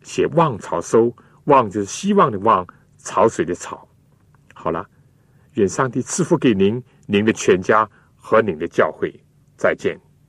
[0.02, 1.14] 写“望潮收
[1.44, 2.66] ”，“望”就是希望的“望”，
[2.98, 3.88] 潮水的“潮”。
[4.52, 4.86] 好了，
[5.54, 9.10] 愿上帝赐福给您、您的全家和您的教会。
[9.56, 10.07] 再见。